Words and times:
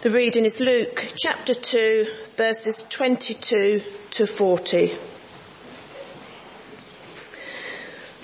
The 0.00 0.10
reading 0.10 0.44
is 0.44 0.60
Luke 0.60 1.12
chapter 1.16 1.54
2 1.54 2.06
verses 2.36 2.84
22 2.88 3.82
to 4.12 4.26
40. 4.28 4.94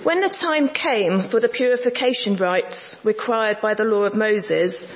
When 0.04 0.20
the 0.20 0.28
time 0.28 0.68
came 0.68 1.22
for 1.22 1.40
the 1.40 1.48
purification 1.48 2.36
rites 2.36 2.94
required 3.02 3.60
by 3.60 3.74
the 3.74 3.82
law 3.82 4.04
of 4.04 4.14
Moses, 4.14 4.86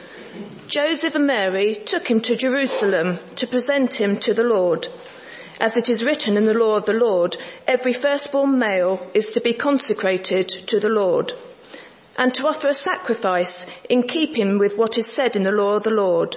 Joseph 0.69 1.17
and 1.17 1.27
Mary 1.27 1.75
took 1.75 2.09
him 2.09 2.21
to 2.21 2.37
Jerusalem 2.37 3.19
to 3.35 3.49
present 3.49 3.95
him 3.95 4.17
to 4.19 4.33
the 4.33 4.45
Lord. 4.45 4.87
As 5.61 5.77
it 5.77 5.89
is 5.89 6.05
written 6.05 6.37
in 6.37 6.47
the 6.47 6.55
law 6.55 6.77
of 6.77 6.87
the 6.87 6.93
Lord, 6.93 7.37
every 7.67 7.93
firstborn 7.93 8.57
male 8.57 9.05
is 9.15 9.31
to 9.31 9.41
be 9.41 9.53
consecrated 9.53 10.49
to 10.69 10.79
the 10.79 10.91
Lord 10.91 11.33
and 12.17 12.35
to 12.35 12.47
offer 12.47 12.69
a 12.69 12.75
sacrifice 12.75 13.65
in 13.89 14.03
keeping 14.03 14.59
with 14.59 14.77
what 14.77 14.97
is 14.97 15.07
said 15.07 15.35
in 15.35 15.45
the 15.45 15.53
law 15.53 15.75
of 15.75 15.85
the 15.85 15.91
Lord, 15.91 16.37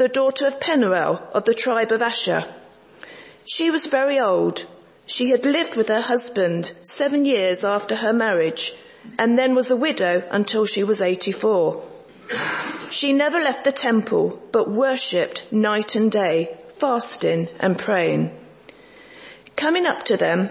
the 0.00 0.08
daughter 0.08 0.46
of 0.46 0.58
Penuel 0.58 1.28
of 1.34 1.44
the 1.44 1.52
tribe 1.52 1.92
of 1.92 2.00
Asher. 2.00 2.42
She 3.44 3.70
was 3.70 3.84
very 3.84 4.18
old. 4.18 4.64
She 5.04 5.28
had 5.28 5.44
lived 5.44 5.76
with 5.76 5.88
her 5.88 6.00
husband 6.00 6.72
seven 6.80 7.26
years 7.26 7.64
after 7.64 7.94
her 7.94 8.14
marriage 8.14 8.72
and 9.18 9.36
then 9.36 9.54
was 9.54 9.70
a 9.70 9.76
widow 9.76 10.26
until 10.30 10.64
she 10.64 10.84
was 10.84 11.02
84. 11.02 11.84
She 12.88 13.12
never 13.12 13.40
left 13.40 13.64
the 13.64 13.72
temple 13.72 14.40
but 14.50 14.70
worshipped 14.70 15.52
night 15.52 15.96
and 15.96 16.10
day, 16.10 16.56
fasting 16.78 17.50
and 17.58 17.78
praying. 17.78 18.34
Coming 19.54 19.84
up 19.84 20.04
to 20.04 20.16
them 20.16 20.48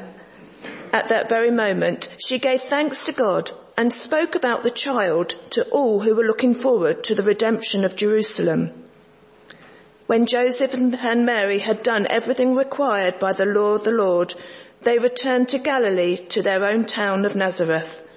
at 0.93 1.07
that 1.07 1.27
very 1.27 1.49
moment, 1.49 2.07
she 2.23 2.37
gave 2.37 2.61
thanks 2.65 3.05
to 3.05 3.13
God 3.13 3.49
and 3.75 3.91
spoke 3.91 4.35
about 4.35 4.61
the 4.61 4.77
child 4.85 5.33
to 5.51 5.65
all 5.71 5.99
who 6.01 6.13
were 6.13 6.29
looking 6.31 6.53
forward 6.53 7.03
to 7.05 7.15
the 7.15 7.23
redemption 7.23 7.83
of 7.83 7.95
Jerusalem. 7.95 8.85
When 10.09 10.25
Joseph 10.25 10.73
and 10.73 11.23
Mary 11.23 11.59
had 11.59 11.83
done 11.83 12.07
everything 12.09 12.55
required 12.55 13.19
by 13.19 13.33
the 13.33 13.45
law 13.45 13.75
of 13.75 13.83
the 13.83 13.91
Lord, 13.91 14.33
they 14.81 14.97
returned 14.97 15.49
to 15.49 15.59
Galilee 15.59 16.17
to 16.29 16.41
their 16.41 16.63
own 16.63 16.85
town 16.85 17.25
of 17.25 17.35
Nazareth. 17.35 18.09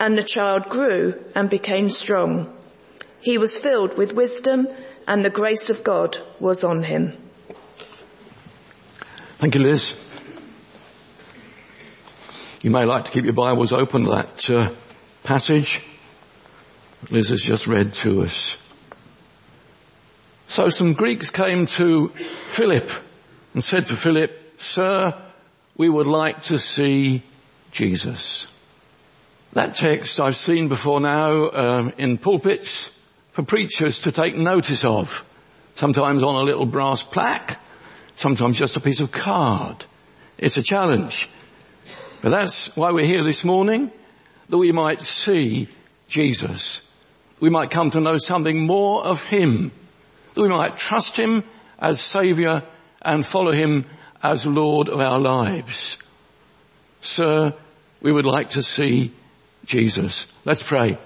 And 0.00 0.16
the 0.16 0.22
child 0.22 0.70
grew 0.70 1.22
and 1.34 1.50
became 1.50 1.90
strong. 1.90 2.56
He 3.20 3.36
was 3.36 3.58
filled 3.58 3.98
with 3.98 4.14
wisdom 4.14 4.68
and 5.06 5.22
the 5.22 5.28
grace 5.28 5.68
of 5.68 5.84
God 5.84 6.16
was 6.40 6.64
on 6.64 6.82
him. 6.82 7.18
Thank 9.38 9.54
you, 9.54 9.60
Liz. 9.60 9.92
You 12.62 12.70
may 12.70 12.86
like 12.86 13.04
to 13.04 13.10
keep 13.10 13.26
your 13.26 13.34
Bibles 13.34 13.74
open 13.74 14.04
to 14.04 14.10
that 14.12 14.48
uh, 14.48 14.70
passage 15.24 15.82
Liz 17.10 17.28
has 17.28 17.42
just 17.42 17.66
read 17.66 17.92
to 17.92 18.22
us. 18.22 18.56
So 20.48 20.70
some 20.70 20.94
Greeks 20.94 21.28
came 21.28 21.66
to 21.66 22.08
Philip 22.08 22.90
and 23.52 23.62
said 23.62 23.84
to 23.86 23.96
Philip, 23.96 24.32
Sir, 24.56 25.14
we 25.76 25.90
would 25.90 26.06
like 26.06 26.44
to 26.44 26.56
see 26.58 27.22
Jesus. 27.70 28.46
That 29.52 29.74
text 29.74 30.18
I've 30.18 30.36
seen 30.36 30.68
before 30.68 31.00
now 31.00 31.50
um, 31.50 31.92
in 31.98 32.16
pulpits 32.16 32.90
for 33.32 33.42
preachers 33.42 34.00
to 34.00 34.10
take 34.10 34.36
notice 34.36 34.86
of, 34.86 35.22
sometimes 35.74 36.22
on 36.22 36.34
a 36.34 36.44
little 36.44 36.66
brass 36.66 37.02
plaque, 37.02 37.60
sometimes 38.14 38.58
just 38.58 38.76
a 38.76 38.80
piece 38.80 39.00
of 39.00 39.12
card. 39.12 39.84
It's 40.38 40.56
a 40.56 40.62
challenge. 40.62 41.28
But 42.22 42.30
that's 42.30 42.74
why 42.74 42.92
we're 42.92 43.06
here 43.06 43.22
this 43.22 43.44
morning 43.44 43.92
that 44.48 44.58
we 44.58 44.72
might 44.72 45.02
see 45.02 45.68
Jesus. 46.08 46.90
We 47.38 47.50
might 47.50 47.68
come 47.68 47.90
to 47.90 48.00
know 48.00 48.16
something 48.16 48.66
more 48.66 49.06
of 49.06 49.20
Him. 49.20 49.72
That 50.34 50.42
we 50.42 50.48
might 50.48 50.76
trust 50.76 51.16
Him 51.16 51.44
as 51.78 52.00
Saviour 52.00 52.62
and 53.02 53.26
follow 53.26 53.52
Him 53.52 53.86
as 54.22 54.46
Lord 54.46 54.88
of 54.88 55.00
our 55.00 55.18
lives. 55.18 55.98
Sir, 57.00 57.54
we 58.00 58.12
would 58.12 58.24
like 58.24 58.50
to 58.50 58.62
see 58.62 59.12
Jesus. 59.64 60.26
Let's 60.44 60.62
pray. 60.62 60.98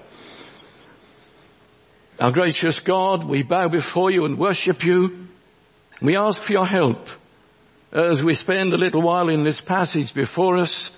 Our 2.19 2.31
gracious 2.31 2.79
God, 2.79 3.23
we 3.23 3.43
bow 3.43 3.67
before 3.67 4.11
you 4.11 4.25
and 4.25 4.37
worship 4.37 4.83
you. 4.83 5.27
We 6.01 6.15
ask 6.17 6.41
for 6.41 6.53
your 6.53 6.65
help 6.65 7.09
as 7.91 8.23
we 8.23 8.33
spend 8.33 8.73
a 8.73 8.77
little 8.77 9.01
while 9.01 9.29
in 9.29 9.43
this 9.43 9.61
passage 9.61 10.13
before 10.13 10.57
us, 10.57 10.89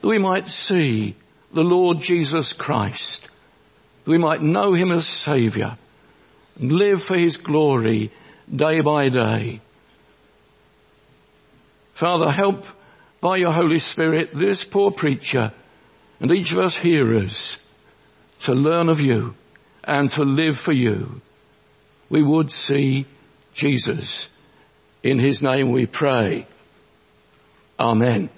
that 0.00 0.08
we 0.08 0.18
might 0.18 0.48
see 0.48 1.14
the 1.52 1.64
Lord 1.64 2.00
Jesus 2.00 2.52
Christ. 2.52 3.28
We 4.04 4.18
might 4.18 4.40
know 4.40 4.72
him 4.72 4.92
as 4.92 5.06
Saviour 5.06 5.76
live 6.58 7.02
for 7.02 7.18
his 7.18 7.36
glory 7.36 8.10
day 8.54 8.80
by 8.80 9.08
day. 9.08 9.60
Father, 11.94 12.30
help 12.30 12.66
by 13.20 13.36
your 13.36 13.52
Holy 13.52 13.78
Spirit 13.78 14.32
this 14.32 14.64
poor 14.64 14.90
preacher 14.90 15.52
and 16.20 16.30
each 16.30 16.52
of 16.52 16.58
us 16.58 16.74
hearers 16.74 17.56
to 18.40 18.52
learn 18.52 18.88
of 18.88 19.00
you 19.00 19.34
and 19.84 20.10
to 20.10 20.22
live 20.22 20.58
for 20.58 20.72
you. 20.72 21.20
We 22.08 22.22
would 22.22 22.50
see 22.50 23.06
Jesus. 23.54 24.30
In 25.02 25.18
his 25.18 25.42
name 25.42 25.72
we 25.72 25.86
pray. 25.86 26.46
Amen. 27.78 28.30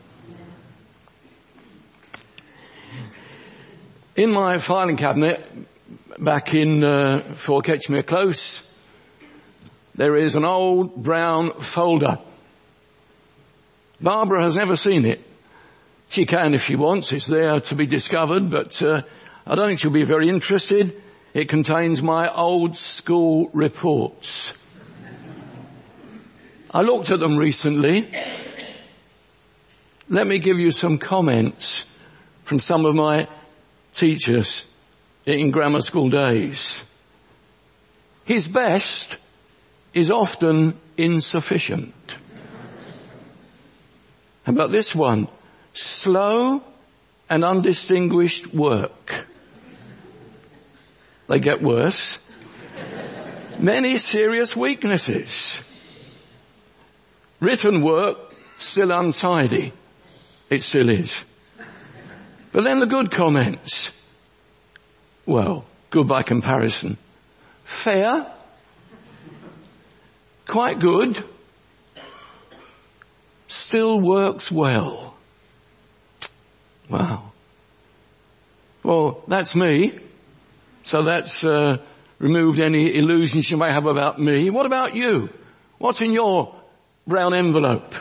In 4.16 4.32
my 4.32 4.58
filing 4.58 4.96
cabinet, 4.96 5.44
back 6.18 6.54
in 6.54 6.82
uh, 6.84 7.18
Fort 7.18 7.64
Ketchmere 7.64 8.06
Close, 8.06 8.64
there 9.94 10.16
is 10.16 10.34
an 10.34 10.44
old 10.44 11.02
brown 11.02 11.50
folder. 11.50 12.18
Barbara 14.00 14.42
has 14.42 14.54
never 14.54 14.76
seen 14.76 15.04
it. 15.04 15.20
She 16.08 16.24
can 16.24 16.54
if 16.54 16.64
she 16.64 16.76
wants. 16.76 17.12
It's 17.12 17.26
there 17.26 17.60
to 17.60 17.74
be 17.74 17.86
discovered, 17.86 18.50
but 18.50 18.80
uh, 18.80 19.02
I 19.46 19.54
don't 19.54 19.68
think 19.68 19.80
she'll 19.80 19.90
be 19.90 20.04
very 20.04 20.28
interested. 20.28 21.02
It 21.34 21.48
contains 21.48 22.02
my 22.02 22.32
old 22.32 22.76
school 22.76 23.50
reports. 23.52 24.54
I 26.70 26.82
looked 26.82 27.10
at 27.10 27.18
them 27.18 27.36
recently. 27.36 28.08
Let 30.08 30.26
me 30.26 30.38
give 30.38 30.58
you 30.58 30.70
some 30.70 30.98
comments 30.98 31.84
from 32.44 32.60
some 32.60 32.86
of 32.86 32.94
my 32.94 33.28
teachers 33.94 34.67
in 35.34 35.50
grammar 35.50 35.80
school 35.80 36.08
days. 36.08 36.84
His 38.24 38.48
best 38.48 39.16
is 39.94 40.10
often 40.10 40.78
insufficient. 40.96 42.16
How 44.44 44.52
about 44.52 44.70
this 44.70 44.94
one? 44.94 45.28
Slow 45.72 46.62
and 47.28 47.44
undistinguished 47.44 48.54
work. 48.54 49.26
They 51.28 51.40
get 51.40 51.62
worse. 51.62 52.18
Many 53.58 53.98
serious 53.98 54.56
weaknesses. 54.56 55.62
Written 57.40 57.82
work, 57.82 58.18
still 58.58 58.90
untidy. 58.90 59.72
It 60.48 60.62
still 60.62 60.88
is. 60.88 61.14
But 62.52 62.64
then 62.64 62.80
the 62.80 62.86
good 62.86 63.10
comments. 63.10 63.97
Well, 65.28 65.66
good 65.90 66.08
by 66.08 66.22
comparison. 66.22 66.96
Fair. 67.62 68.32
Quite 70.46 70.78
good. 70.78 71.22
Still 73.46 74.00
works 74.00 74.50
well. 74.50 75.14
Wow. 76.88 77.32
Well, 78.82 79.22
that's 79.28 79.54
me. 79.54 79.98
So 80.84 81.02
that's 81.02 81.44
uh, 81.44 81.76
removed 82.18 82.58
any 82.58 82.96
illusions 82.96 83.50
you 83.50 83.58
may 83.58 83.70
have 83.70 83.84
about 83.84 84.18
me. 84.18 84.48
What 84.48 84.64
about 84.64 84.96
you? 84.96 85.28
What's 85.76 86.00
in 86.00 86.14
your 86.14 86.56
brown 87.06 87.34
envelope? 87.34 87.94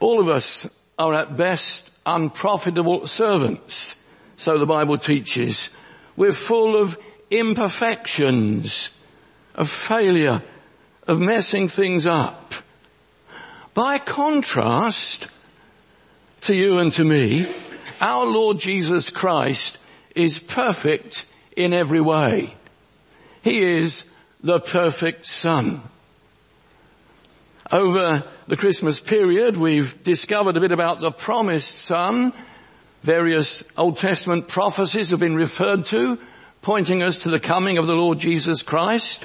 All 0.00 0.18
of 0.18 0.34
us 0.34 0.66
are 0.98 1.12
at 1.12 1.36
best 1.36 1.91
unprofitable 2.04 3.06
servants, 3.06 3.96
so 4.36 4.58
the 4.58 4.66
Bible 4.66 4.98
teaches. 4.98 5.70
We're 6.16 6.32
full 6.32 6.80
of 6.80 6.98
imperfections, 7.30 8.90
of 9.54 9.68
failure, 9.68 10.42
of 11.06 11.20
messing 11.20 11.68
things 11.68 12.06
up. 12.06 12.54
By 13.74 13.98
contrast 13.98 15.26
to 16.42 16.54
you 16.54 16.78
and 16.78 16.92
to 16.94 17.04
me, 17.04 17.46
our 18.00 18.26
Lord 18.26 18.58
Jesus 18.58 19.08
Christ 19.08 19.78
is 20.14 20.38
perfect 20.38 21.26
in 21.56 21.72
every 21.72 22.00
way. 22.00 22.54
He 23.42 23.62
is 23.62 24.10
the 24.42 24.60
perfect 24.60 25.26
Son. 25.26 25.82
Over 27.72 28.22
the 28.48 28.58
Christmas 28.58 29.00
period, 29.00 29.56
we've 29.56 30.02
discovered 30.02 30.58
a 30.58 30.60
bit 30.60 30.72
about 30.72 31.00
the 31.00 31.10
promised 31.10 31.74
Son. 31.74 32.34
Various 33.00 33.64
Old 33.78 33.96
Testament 33.96 34.46
prophecies 34.46 35.08
have 35.08 35.20
been 35.20 35.34
referred 35.34 35.86
to, 35.86 36.18
pointing 36.60 37.02
us 37.02 37.16
to 37.18 37.30
the 37.30 37.40
coming 37.40 37.78
of 37.78 37.86
the 37.86 37.94
Lord 37.94 38.18
Jesus 38.18 38.60
Christ. 38.60 39.24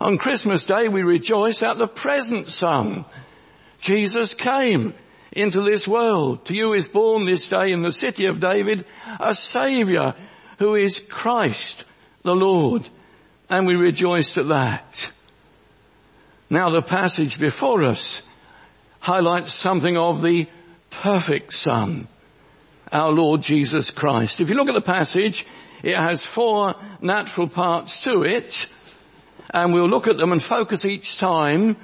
On 0.00 0.16
Christmas 0.16 0.64
Day, 0.64 0.86
we 0.86 1.02
rejoice 1.02 1.60
at 1.60 1.76
the 1.76 1.88
present 1.88 2.50
Son. 2.50 3.04
Jesus 3.80 4.32
came 4.34 4.94
into 5.32 5.62
this 5.62 5.88
world. 5.88 6.44
To 6.44 6.54
you 6.54 6.74
is 6.74 6.86
born 6.86 7.26
this 7.26 7.48
day 7.48 7.72
in 7.72 7.82
the 7.82 7.90
city 7.90 8.26
of 8.26 8.38
David 8.38 8.84
a 9.18 9.34
Saviour 9.34 10.14
who 10.60 10.76
is 10.76 11.00
Christ 11.00 11.84
the 12.22 12.32
Lord. 12.32 12.88
And 13.48 13.66
we 13.66 13.74
rejoiced 13.74 14.38
at 14.38 14.50
that. 14.50 15.10
Now 16.50 16.70
the 16.70 16.82
passage 16.82 17.38
before 17.38 17.84
us 17.84 18.28
highlights 18.98 19.52
something 19.54 19.96
of 19.96 20.20
the 20.20 20.48
perfect 20.90 21.52
Son, 21.52 22.08
our 22.92 23.12
Lord 23.12 23.42
Jesus 23.42 23.92
Christ. 23.92 24.40
If 24.40 24.50
you 24.50 24.56
look 24.56 24.68
at 24.68 24.74
the 24.74 24.80
passage, 24.80 25.46
it 25.84 25.94
has 25.94 26.24
four 26.24 26.74
natural 27.00 27.48
parts 27.48 28.00
to 28.00 28.24
it, 28.24 28.66
and 29.54 29.72
we'll 29.72 29.88
look 29.88 30.08
at 30.08 30.16
them 30.16 30.32
and 30.32 30.42
focus 30.42 30.84
each 30.84 31.18
time 31.18 31.76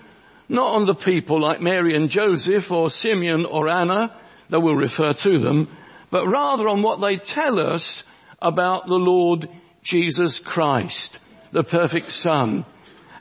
not 0.48 0.74
on 0.76 0.84
the 0.84 0.94
people 0.94 1.40
like 1.40 1.60
Mary 1.60 1.94
and 1.94 2.10
Joseph 2.10 2.70
or 2.72 2.90
Simeon 2.90 3.46
or 3.46 3.68
Anna, 3.68 4.14
though 4.48 4.60
we'll 4.60 4.76
refer 4.76 5.12
to 5.12 5.38
them, 5.38 5.68
but 6.10 6.26
rather 6.26 6.68
on 6.68 6.82
what 6.82 7.00
they 7.00 7.16
tell 7.16 7.60
us 7.60 8.04
about 8.42 8.86
the 8.86 8.94
Lord 8.94 9.48
Jesus 9.82 10.38
Christ, 10.38 11.18
the 11.52 11.64
perfect 11.64 12.10
Son. 12.10 12.64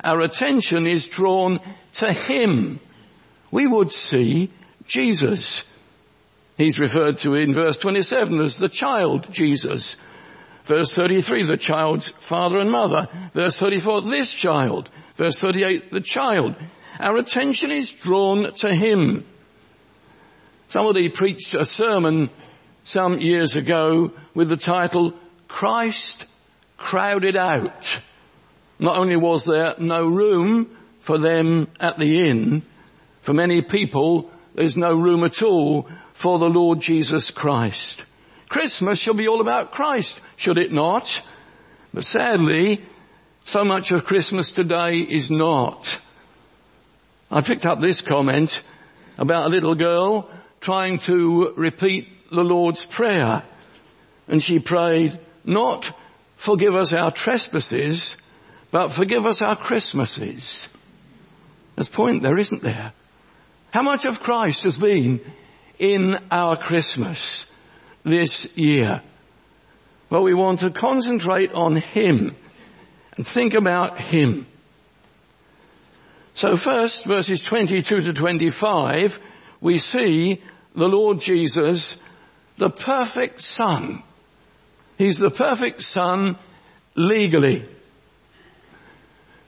Our 0.05 0.21
attention 0.21 0.85
is 0.85 1.07
drawn 1.07 1.59
to 1.93 2.13
Him. 2.13 2.79
We 3.49 3.65
would 3.65 3.91
see 3.91 4.51
Jesus. 4.85 5.67
He's 6.59 6.79
referred 6.79 7.17
to 7.19 7.33
in 7.33 7.55
verse 7.55 7.77
27 7.77 8.39
as 8.39 8.55
the 8.55 8.69
child 8.69 9.27
Jesus. 9.31 9.97
Verse 10.65 10.91
33, 10.93 11.43
the 11.43 11.57
child's 11.57 12.09
father 12.09 12.59
and 12.59 12.71
mother. 12.71 13.07
Verse 13.33 13.57
34, 13.57 14.03
this 14.03 14.31
child. 14.31 14.91
Verse 15.15 15.39
38, 15.39 15.89
the 15.89 16.01
child. 16.01 16.55
Our 16.99 17.17
attention 17.17 17.71
is 17.71 17.91
drawn 17.91 18.53
to 18.53 18.75
Him. 18.75 19.25
Somebody 20.67 21.09
preached 21.09 21.55
a 21.55 21.65
sermon 21.65 22.29
some 22.83 23.19
years 23.21 23.55
ago 23.55 24.11
with 24.35 24.49
the 24.49 24.57
title, 24.57 25.13
Christ 25.47 26.25
Crowded 26.77 27.35
Out. 27.35 27.97
Not 28.79 28.97
only 28.97 29.15
was 29.15 29.45
there 29.45 29.75
no 29.77 30.07
room 30.07 30.75
for 30.99 31.17
them 31.17 31.67
at 31.79 31.97
the 31.97 32.27
inn, 32.27 32.63
for 33.21 33.33
many 33.33 33.61
people 33.61 34.29
there's 34.53 34.77
no 34.77 34.95
room 34.95 35.23
at 35.23 35.41
all 35.41 35.87
for 36.13 36.39
the 36.39 36.49
Lord 36.49 36.79
Jesus 36.79 37.29
Christ. 37.31 38.01
Christmas 38.49 38.99
should 38.99 39.17
be 39.17 39.27
all 39.27 39.41
about 39.41 39.71
Christ, 39.71 40.21
should 40.37 40.57
it 40.57 40.71
not? 40.71 41.21
But 41.93 42.05
sadly, 42.05 42.83
so 43.43 43.63
much 43.63 43.91
of 43.91 44.05
Christmas 44.05 44.51
today 44.51 44.97
is 44.97 45.29
not. 45.29 45.99
I 47.31 47.41
picked 47.41 47.65
up 47.65 47.81
this 47.81 48.01
comment 48.01 48.61
about 49.17 49.45
a 49.45 49.49
little 49.49 49.75
girl 49.75 50.29
trying 50.61 50.99
to 50.99 51.53
repeat 51.55 52.29
the 52.29 52.43
Lord's 52.43 52.83
Prayer. 52.83 53.43
And 54.27 54.41
she 54.41 54.59
prayed, 54.59 55.19
not 55.43 55.91
forgive 56.35 56.75
us 56.75 56.93
our 56.93 57.11
trespasses, 57.11 58.15
but 58.75 58.89
forgive 58.89 59.25
us 59.25 59.41
our 59.41 59.55
Christmases. 59.55 60.67
There's 61.77 61.87
point 61.87 62.23
there, 62.23 62.37
isn't 62.37 62.61
there? 62.61 62.91
How 63.71 63.83
much 63.83 64.03
of 64.03 64.21
Christ 64.21 64.63
has 64.63 64.75
been 64.75 65.21
in 65.79 66.17
our 66.29 66.57
Christmas 66.57 67.49
this 68.03 68.57
year? 68.57 69.01
Well, 70.09 70.23
we 70.23 70.33
want 70.33 70.59
to 70.59 70.71
concentrate 70.71 71.53
on 71.53 71.77
Him 71.77 72.35
and 73.15 73.25
think 73.25 73.53
about 73.53 73.97
Him. 73.97 74.45
So 76.33 76.57
first, 76.57 77.05
verses 77.05 77.41
22 77.43 78.01
to 78.01 78.11
25, 78.11 79.21
we 79.61 79.77
see 79.77 80.41
the 80.75 80.87
Lord 80.89 81.21
Jesus, 81.21 82.03
the 82.57 82.69
perfect 82.69 83.39
Son. 83.39 84.03
He's 84.97 85.17
the 85.17 85.29
perfect 85.29 85.81
Son 85.81 86.37
legally. 86.97 87.69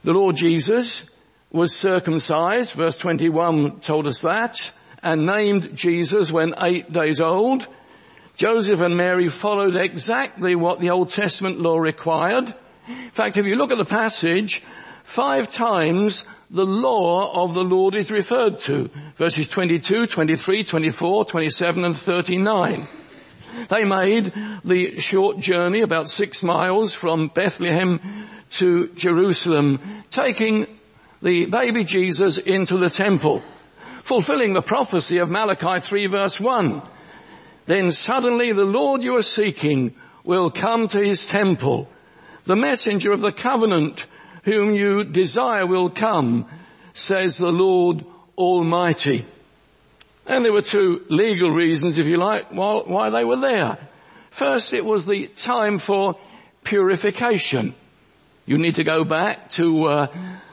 The 0.04 0.12
Lord 0.12 0.36
Jesus 0.36 1.10
was 1.50 1.76
circumcised, 1.76 2.72
verse 2.74 2.96
21 2.96 3.80
told 3.80 4.06
us 4.06 4.20
that, 4.20 4.72
and 5.02 5.26
named 5.26 5.76
Jesus 5.76 6.30
when 6.30 6.54
eight 6.62 6.92
days 6.92 7.20
old. 7.20 7.66
Joseph 8.36 8.80
and 8.80 8.96
Mary 8.96 9.28
followed 9.28 9.74
exactly 9.74 10.54
what 10.54 10.78
the 10.78 10.90
Old 10.90 11.10
Testament 11.10 11.58
law 11.58 11.78
required. 11.78 12.54
In 12.86 13.10
fact, 13.10 13.36
if 13.36 13.46
you 13.46 13.56
look 13.56 13.72
at 13.72 13.78
the 13.78 13.84
passage, 13.84 14.62
five 15.02 15.50
times 15.50 16.24
the 16.48 16.66
law 16.66 17.44
of 17.44 17.54
the 17.54 17.64
Lord 17.64 17.96
is 17.96 18.12
referred 18.12 18.60
to. 18.60 18.90
Verses 19.16 19.48
22, 19.48 20.06
23, 20.06 20.62
24, 20.62 21.24
27 21.24 21.84
and 21.84 21.96
39. 21.96 22.86
They 23.68 23.84
made 23.84 24.32
the 24.64 25.00
short 25.00 25.40
journey, 25.40 25.80
about 25.80 26.08
six 26.08 26.44
miles 26.44 26.92
from 26.92 27.28
Bethlehem 27.28 28.28
to 28.50 28.88
Jerusalem, 28.88 29.80
taking 30.10 30.66
the 31.22 31.46
baby 31.46 31.84
Jesus 31.84 32.38
into 32.38 32.78
the 32.78 32.90
temple, 32.90 33.42
fulfilling 34.02 34.52
the 34.52 34.62
prophecy 34.62 35.18
of 35.18 35.30
Malachi 35.30 35.80
3 35.80 36.06
verse 36.06 36.38
1. 36.38 36.82
Then 37.66 37.90
suddenly 37.90 38.52
the 38.52 38.64
Lord 38.64 39.02
you 39.02 39.16
are 39.16 39.22
seeking 39.22 39.94
will 40.24 40.50
come 40.50 40.88
to 40.88 41.04
his 41.04 41.20
temple. 41.20 41.88
The 42.44 42.56
messenger 42.56 43.12
of 43.12 43.20
the 43.20 43.32
covenant 43.32 44.06
whom 44.44 44.74
you 44.74 45.04
desire 45.04 45.66
will 45.66 45.90
come, 45.90 46.46
says 46.94 47.36
the 47.36 47.46
Lord 47.46 48.04
Almighty. 48.36 49.24
And 50.26 50.44
there 50.44 50.52
were 50.52 50.62
two 50.62 51.04
legal 51.08 51.50
reasons, 51.50 51.98
if 51.98 52.06
you 52.06 52.18
like, 52.18 52.50
why 52.50 53.10
they 53.10 53.24
were 53.24 53.40
there. 53.40 53.78
First, 54.30 54.72
it 54.72 54.84
was 54.84 55.04
the 55.04 55.26
time 55.26 55.78
for 55.78 56.16
purification. 56.64 57.74
You 58.48 58.56
need 58.56 58.76
to 58.76 58.82
go 58.84 59.04
back 59.04 59.50
to 59.50 59.84
uh, 59.84 60.06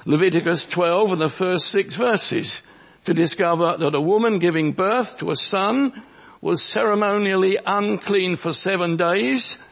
Leviticus 0.03 0.65
12 0.65 1.13
and 1.13 1.21
the 1.21 1.29
first 1.29 1.69
six 1.69 1.95
verses 1.95 2.61
to 3.05 3.13
discover 3.13 3.77
that 3.77 3.95
a 3.95 4.01
woman 4.01 4.39
giving 4.39 4.73
birth 4.73 5.19
to 5.19 5.31
a 5.31 5.35
son 5.37 5.93
was 6.41 6.61
ceremonially 6.61 7.57
unclean 7.65 8.35
for 8.35 8.51
seven 8.51 8.97
days. 8.97 9.63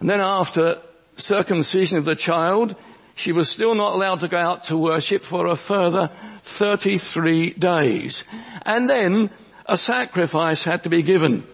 And 0.00 0.08
then 0.08 0.22
after 0.22 0.80
circumcision 1.16 1.98
of 1.98 2.06
the 2.06 2.14
child, 2.14 2.76
she 3.14 3.32
was 3.32 3.50
still 3.50 3.74
not 3.74 3.92
allowed 3.92 4.20
to 4.20 4.28
go 4.28 4.38
out 4.38 4.62
to 4.64 4.78
worship 4.78 5.20
for 5.20 5.46
a 5.46 5.54
further 5.54 6.10
33 6.44 7.50
days. 7.50 8.24
And 8.64 8.88
then 8.88 9.28
a 9.66 9.76
sacrifice 9.76 10.62
had 10.62 10.84
to 10.84 10.88
be 10.88 11.02
given. 11.02 11.46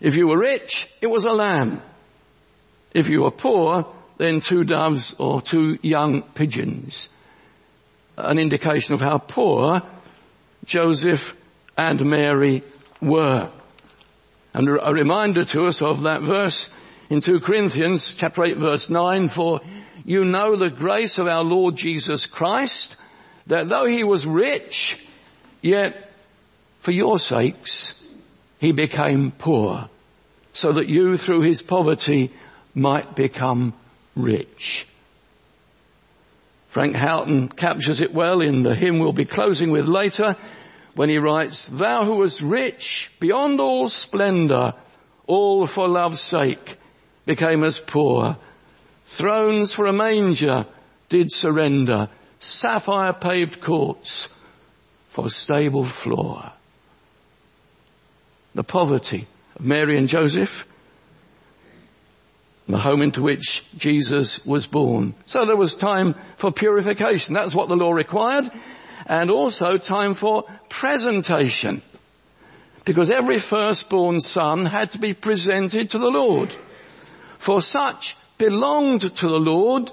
If 0.00 0.14
you 0.14 0.28
were 0.28 0.38
rich, 0.38 0.86
it 1.00 1.08
was 1.08 1.24
a 1.24 1.34
lamb. 1.34 1.82
If 2.94 3.10
you 3.10 3.22
were 3.22 3.32
poor, 3.32 3.97
then 4.18 4.40
two 4.40 4.64
doves 4.64 5.14
or 5.18 5.40
two 5.40 5.78
young 5.80 6.22
pigeons. 6.22 7.08
An 8.16 8.38
indication 8.38 8.94
of 8.94 9.00
how 9.00 9.18
poor 9.18 9.80
Joseph 10.64 11.34
and 11.76 12.04
Mary 12.04 12.62
were. 13.00 13.48
And 14.52 14.68
a 14.68 14.92
reminder 14.92 15.44
to 15.44 15.66
us 15.66 15.80
of 15.80 16.02
that 16.02 16.22
verse 16.22 16.68
in 17.08 17.20
2 17.20 17.40
Corinthians 17.40 18.12
chapter 18.12 18.44
8 18.44 18.56
verse 18.56 18.90
9, 18.90 19.28
for 19.28 19.60
you 20.04 20.24
know 20.24 20.56
the 20.56 20.70
grace 20.70 21.18
of 21.18 21.28
our 21.28 21.44
Lord 21.44 21.76
Jesus 21.76 22.26
Christ, 22.26 22.96
that 23.46 23.68
though 23.68 23.86
he 23.86 24.04
was 24.04 24.26
rich, 24.26 24.98
yet 25.62 26.10
for 26.80 26.90
your 26.90 27.18
sakes 27.18 28.02
he 28.58 28.72
became 28.72 29.30
poor, 29.30 29.88
so 30.52 30.72
that 30.72 30.88
you 30.88 31.16
through 31.16 31.42
his 31.42 31.62
poverty 31.62 32.32
might 32.74 33.14
become 33.14 33.72
rich. 34.18 34.86
Frank 36.68 36.94
Houghton 36.94 37.48
captures 37.48 38.00
it 38.00 38.12
well 38.12 38.40
in 38.40 38.62
the 38.62 38.74
hymn 38.74 38.98
we'll 38.98 39.12
be 39.12 39.24
closing 39.24 39.70
with 39.70 39.86
later 39.86 40.36
when 40.94 41.08
he 41.08 41.18
writes, 41.18 41.66
Thou 41.66 42.04
who 42.04 42.16
was 42.16 42.42
rich 42.42 43.10
beyond 43.20 43.60
all 43.60 43.88
splendor, 43.88 44.74
all 45.26 45.66
for 45.66 45.88
love's 45.88 46.20
sake, 46.20 46.76
became 47.24 47.64
as 47.64 47.78
poor. 47.78 48.36
Thrones 49.06 49.72
for 49.72 49.86
a 49.86 49.92
manger 49.92 50.66
did 51.08 51.30
surrender, 51.30 52.08
sapphire 52.38 53.12
paved 53.12 53.60
courts 53.60 54.28
for 55.08 55.30
stable 55.30 55.84
floor. 55.84 56.52
The 58.54 58.64
poverty 58.64 59.26
of 59.56 59.64
Mary 59.64 59.96
and 59.98 60.08
Joseph 60.08 60.64
the 62.68 62.78
home 62.78 63.02
into 63.02 63.22
which 63.22 63.64
Jesus 63.76 64.44
was 64.44 64.66
born. 64.66 65.14
So 65.26 65.46
there 65.46 65.56
was 65.56 65.74
time 65.74 66.14
for 66.36 66.52
purification. 66.52 67.34
That's 67.34 67.54
what 67.54 67.68
the 67.68 67.76
law 67.76 67.92
required. 67.92 68.50
And 69.06 69.30
also 69.30 69.78
time 69.78 70.14
for 70.14 70.44
presentation. 70.68 71.80
Because 72.84 73.10
every 73.10 73.38
firstborn 73.38 74.20
son 74.20 74.66
had 74.66 74.92
to 74.92 74.98
be 74.98 75.14
presented 75.14 75.90
to 75.90 75.98
the 75.98 76.10
Lord. 76.10 76.54
For 77.38 77.62
such 77.62 78.16
belonged 78.36 79.00
to 79.00 79.28
the 79.28 79.40
Lord 79.40 79.90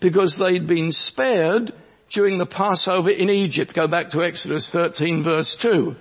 because 0.00 0.36
they'd 0.36 0.66
been 0.66 0.92
spared 0.92 1.72
during 2.10 2.36
the 2.36 2.46
Passover 2.46 3.10
in 3.10 3.30
Egypt. 3.30 3.72
Go 3.72 3.86
back 3.86 4.10
to 4.10 4.22
Exodus 4.22 4.68
13 4.68 5.22
verse 5.22 5.56
2. 5.56 5.96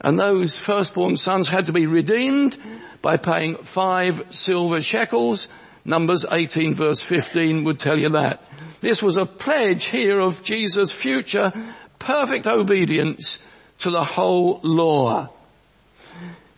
And 0.00 0.18
those 0.18 0.56
firstborn 0.56 1.16
sons 1.16 1.48
had 1.48 1.66
to 1.66 1.72
be 1.72 1.86
redeemed 1.86 2.56
by 3.02 3.16
paying 3.16 3.56
five 3.56 4.22
silver 4.30 4.80
shekels. 4.80 5.48
Numbers 5.84 6.24
18 6.30 6.74
verse 6.74 7.02
15 7.02 7.64
would 7.64 7.78
tell 7.78 7.98
you 7.98 8.10
that. 8.10 8.42
This 8.80 9.02
was 9.02 9.16
a 9.16 9.26
pledge 9.26 9.84
here 9.84 10.20
of 10.20 10.42
Jesus' 10.42 10.90
future 10.90 11.52
perfect 11.98 12.46
obedience 12.46 13.42
to 13.78 13.90
the 13.90 14.04
whole 14.04 14.60
law. 14.62 15.28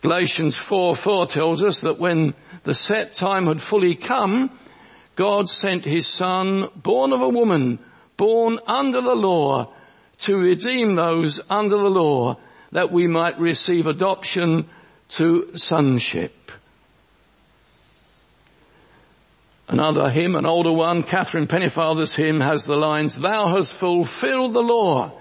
Galatians 0.01 0.57
4, 0.57 0.95
4 0.95 1.27
tells 1.27 1.63
us 1.63 1.81
that 1.81 1.99
when 1.99 2.33
the 2.63 2.73
set 2.73 3.13
time 3.13 3.45
had 3.45 3.61
fully 3.61 3.95
come, 3.95 4.49
God 5.15 5.47
sent 5.47 5.85
his 5.85 6.07
son, 6.07 6.67
born 6.75 7.13
of 7.13 7.21
a 7.21 7.29
woman, 7.29 7.79
born 8.17 8.59
under 8.67 9.01
the 9.01 9.15
law, 9.15 9.73
to 10.19 10.37
redeem 10.37 10.95
those 10.95 11.39
under 11.49 11.77
the 11.77 11.89
law, 11.89 12.37
that 12.73 12.91
we 12.91 13.07
might 13.07 13.39
receive 13.39 13.87
adoption 13.87 14.67
to 15.07 15.55
sonship. 15.55 16.51
Another 19.67 20.09
hymn, 20.09 20.35
an 20.35 20.45
older 20.45 20.73
one, 20.73 21.03
Catherine 21.03 21.47
Pennefather's 21.47 22.13
hymn 22.13 22.39
has 22.39 22.65
the 22.65 22.75
lines, 22.75 23.15
Thou 23.15 23.47
hast 23.47 23.73
fulfilled 23.73 24.53
the 24.53 24.61
law 24.61 25.13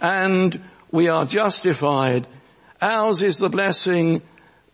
and 0.00 0.62
we 0.90 1.08
are 1.08 1.24
justified. 1.24 2.26
Ours 2.80 3.20
is 3.22 3.38
the 3.38 3.48
blessing, 3.48 4.22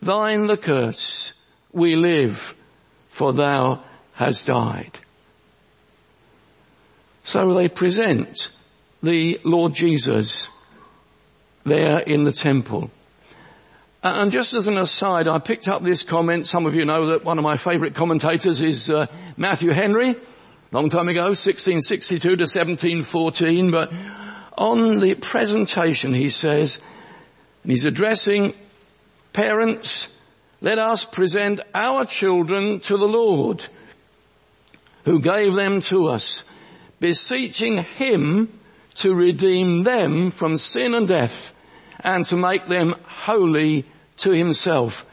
thine 0.00 0.46
the 0.46 0.56
curse. 0.56 1.34
We 1.72 1.96
live 1.96 2.54
for 3.08 3.32
thou 3.32 3.82
hast 4.12 4.46
died. 4.46 4.98
So 7.24 7.54
they 7.54 7.68
present 7.68 8.50
the 9.02 9.40
Lord 9.44 9.72
Jesus 9.74 10.48
there 11.64 11.98
in 11.98 12.24
the 12.24 12.32
temple. 12.32 12.90
And 14.04 14.32
just 14.32 14.52
as 14.54 14.66
an 14.66 14.78
aside, 14.78 15.28
I 15.28 15.38
picked 15.38 15.68
up 15.68 15.82
this 15.82 16.02
comment. 16.02 16.48
Some 16.48 16.66
of 16.66 16.74
you 16.74 16.84
know 16.84 17.06
that 17.06 17.24
one 17.24 17.38
of 17.38 17.44
my 17.44 17.56
favourite 17.56 17.94
commentators 17.94 18.60
is 18.60 18.90
uh, 18.90 19.06
Matthew 19.36 19.70
Henry, 19.70 20.16
long 20.72 20.90
time 20.90 21.06
ago, 21.06 21.26
1662 21.26 22.18
to 22.18 22.42
1714. 22.42 23.70
But 23.70 23.92
on 24.58 24.98
the 24.98 25.14
presentation, 25.14 26.12
he 26.12 26.30
says, 26.30 26.82
and 27.62 27.70
he's 27.70 27.84
addressing 27.84 28.54
parents, 29.32 30.08
let 30.60 30.80
us 30.80 31.04
present 31.04 31.60
our 31.72 32.04
children 32.04 32.80
to 32.80 32.96
the 32.96 33.06
Lord, 33.06 33.64
who 35.04 35.20
gave 35.20 35.54
them 35.54 35.80
to 35.82 36.08
us, 36.08 36.42
beseeching 36.98 37.84
Him 37.84 38.58
to 38.94 39.14
redeem 39.14 39.84
them 39.84 40.32
from 40.32 40.58
sin 40.58 40.94
and 40.94 41.06
death 41.06 41.51
and 42.04 42.26
to 42.26 42.36
make 42.36 42.66
them 42.66 42.94
holy 43.06 43.84
to 44.18 44.32
himself. 44.32 45.06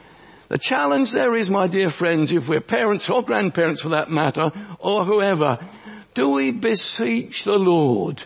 The 0.50 0.58
challenge 0.58 1.12
there 1.12 1.36
is, 1.36 1.50
my 1.50 1.68
dear 1.68 1.90
friends, 1.90 2.32
if 2.32 2.50
we're 2.50 2.62
parents 2.62 3.10
or 3.10 3.24
grandparents 3.24 3.82
for 3.82 3.90
that 3.90 4.10
matter, 4.10 4.52
or 4.80 5.06
whoever, 5.06 5.60
do 6.16 6.30
we 6.30 6.52
beseech 6.52 7.44
the 7.44 7.58
Lord 7.58 8.24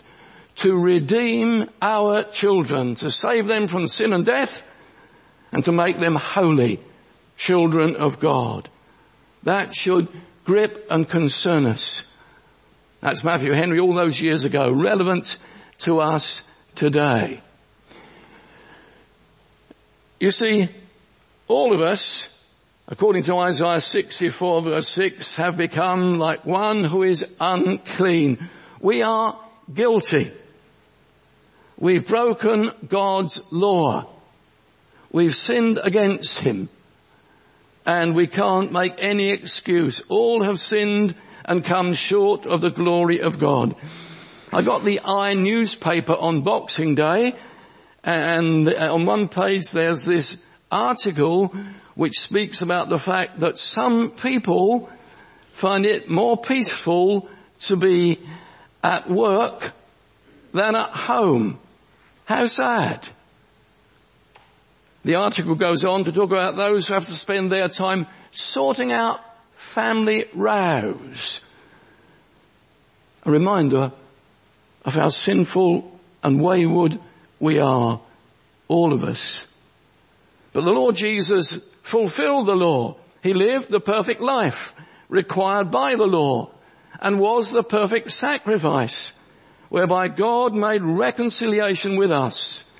to 0.56 0.74
redeem 0.74 1.68
our 1.82 2.22
children, 2.22 2.94
to 2.96 3.10
save 3.10 3.46
them 3.46 3.68
from 3.68 3.88
sin 3.88 4.12
and 4.12 4.24
death, 4.24 4.66
and 5.52 5.64
to 5.66 5.72
make 5.72 5.98
them 5.98 6.14
holy 6.14 6.80
children 7.36 7.96
of 7.96 8.20
God? 8.20 8.70
That 9.42 9.74
should 9.74 10.08
grip 10.44 10.86
and 10.90 11.08
concern 11.08 11.66
us. 11.66 12.10
That's 13.00 13.22
Matthew 13.22 13.52
Henry 13.52 13.80
all 13.80 13.92
those 13.92 14.18
years 14.18 14.44
ago, 14.44 14.72
relevant 14.72 15.36
to 15.80 16.00
us 16.00 16.42
today. 16.74 17.42
You 20.20 20.30
see, 20.30 20.68
all 21.48 21.74
of 21.74 21.80
us, 21.80 22.30
according 22.86 23.24
to 23.24 23.34
Isaiah 23.34 23.80
64 23.80 24.62
verse 24.62 24.88
6, 24.88 25.36
have 25.36 25.56
become 25.56 26.18
like 26.18 26.46
one 26.46 26.84
who 26.84 27.02
is 27.02 27.36
unclean. 27.40 28.48
We 28.80 29.02
are 29.02 29.38
guilty. 29.72 30.30
We've 31.76 32.06
broken 32.06 32.70
God's 32.86 33.40
law. 33.52 34.08
We've 35.10 35.34
sinned 35.34 35.80
against 35.82 36.38
Him. 36.38 36.68
And 37.84 38.14
we 38.14 38.28
can't 38.28 38.72
make 38.72 38.94
any 38.98 39.30
excuse. 39.30 40.00
All 40.08 40.44
have 40.44 40.58
sinned 40.58 41.16
and 41.44 41.64
come 41.64 41.92
short 41.92 42.46
of 42.46 42.60
the 42.60 42.70
glory 42.70 43.20
of 43.20 43.38
God. 43.38 43.74
I 44.52 44.62
got 44.62 44.84
the 44.84 45.00
I 45.04 45.34
newspaper 45.34 46.14
on 46.14 46.42
Boxing 46.42 46.94
Day 46.94 47.34
and 48.04 48.72
on 48.72 49.06
one 49.06 49.28
page 49.28 49.70
there's 49.70 50.04
this 50.04 50.36
article 50.70 51.54
which 51.94 52.20
speaks 52.20 52.62
about 52.62 52.88
the 52.88 52.98
fact 52.98 53.40
that 53.40 53.56
some 53.56 54.10
people 54.10 54.90
find 55.52 55.86
it 55.86 56.10
more 56.10 56.36
peaceful 56.36 57.28
to 57.60 57.76
be 57.76 58.20
at 58.82 59.08
work 59.08 59.72
than 60.52 60.74
at 60.74 60.90
home. 60.90 61.58
How 62.24 62.46
sad. 62.46 63.08
The 65.04 65.16
article 65.16 65.54
goes 65.54 65.84
on 65.84 66.04
to 66.04 66.12
talk 66.12 66.30
about 66.30 66.56
those 66.56 66.86
who 66.86 66.94
have 66.94 67.06
to 67.06 67.14
spend 67.14 67.52
their 67.52 67.68
time 67.68 68.06
sorting 68.32 68.90
out 68.90 69.20
family 69.56 70.26
rows. 70.34 71.40
A 73.24 73.30
reminder 73.30 73.92
of 74.84 74.94
how 74.94 75.08
sinful 75.08 75.90
and 76.22 76.42
wayward 76.42 76.98
we 77.44 77.58
are, 77.58 78.00
all 78.68 78.94
of 78.94 79.04
us. 79.04 79.46
But 80.54 80.64
the 80.64 80.72
Lord 80.72 80.96
Jesus 80.96 81.62
fulfilled 81.82 82.46
the 82.46 82.54
law. 82.54 82.96
He 83.22 83.34
lived 83.34 83.68
the 83.68 83.80
perfect 83.80 84.22
life 84.22 84.74
required 85.10 85.70
by 85.70 85.94
the 85.96 86.06
law 86.06 86.50
and 87.00 87.20
was 87.20 87.50
the 87.50 87.62
perfect 87.62 88.10
sacrifice 88.12 89.12
whereby 89.68 90.08
God 90.08 90.54
made 90.54 90.82
reconciliation 90.84 91.98
with 91.98 92.10
us. 92.10 92.70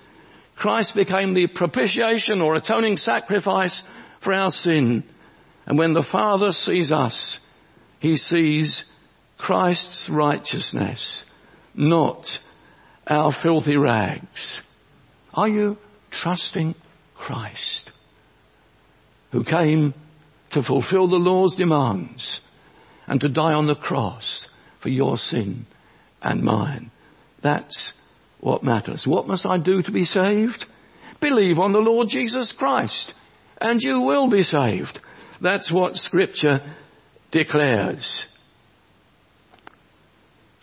Christ 0.56 0.94
became 0.94 1.34
the 1.34 1.46
propitiation 1.46 2.40
or 2.40 2.54
atoning 2.54 2.96
sacrifice 2.96 3.84
for 4.20 4.32
our 4.32 4.50
sin. 4.50 5.04
And 5.66 5.76
when 5.76 5.92
the 5.92 6.02
Father 6.02 6.52
sees 6.52 6.90
us, 6.90 7.40
He 7.98 8.16
sees 8.16 8.84
Christ's 9.36 10.08
righteousness, 10.08 11.24
not 11.74 12.38
our 13.08 13.32
filthy 13.32 13.76
rags. 13.76 14.62
Are 15.32 15.48
you 15.48 15.78
trusting 16.10 16.74
Christ 17.14 17.90
who 19.32 19.44
came 19.44 19.94
to 20.50 20.62
fulfill 20.62 21.08
the 21.08 21.18
law's 21.18 21.54
demands 21.54 22.40
and 23.06 23.20
to 23.20 23.28
die 23.28 23.54
on 23.54 23.66
the 23.66 23.74
cross 23.74 24.46
for 24.78 24.88
your 24.88 25.18
sin 25.18 25.66
and 26.22 26.42
mine? 26.42 26.90
That's 27.40 27.92
what 28.40 28.62
matters. 28.62 29.06
What 29.06 29.26
must 29.26 29.46
I 29.46 29.58
do 29.58 29.82
to 29.82 29.90
be 29.90 30.04
saved? 30.04 30.66
Believe 31.20 31.58
on 31.58 31.72
the 31.72 31.80
Lord 31.80 32.08
Jesus 32.08 32.52
Christ 32.52 33.14
and 33.60 33.82
you 33.82 34.00
will 34.00 34.28
be 34.28 34.42
saved. 34.42 35.00
That's 35.40 35.70
what 35.70 35.96
scripture 35.96 36.62
declares. 37.30 38.26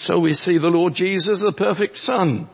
So 0.02 0.18
we 0.18 0.34
see 0.34 0.58
the 0.58 0.72
Lord 0.72 0.96
Jesus, 0.96 1.42
the 1.42 1.52
perfect 1.52 1.96
Son, 1.96 2.50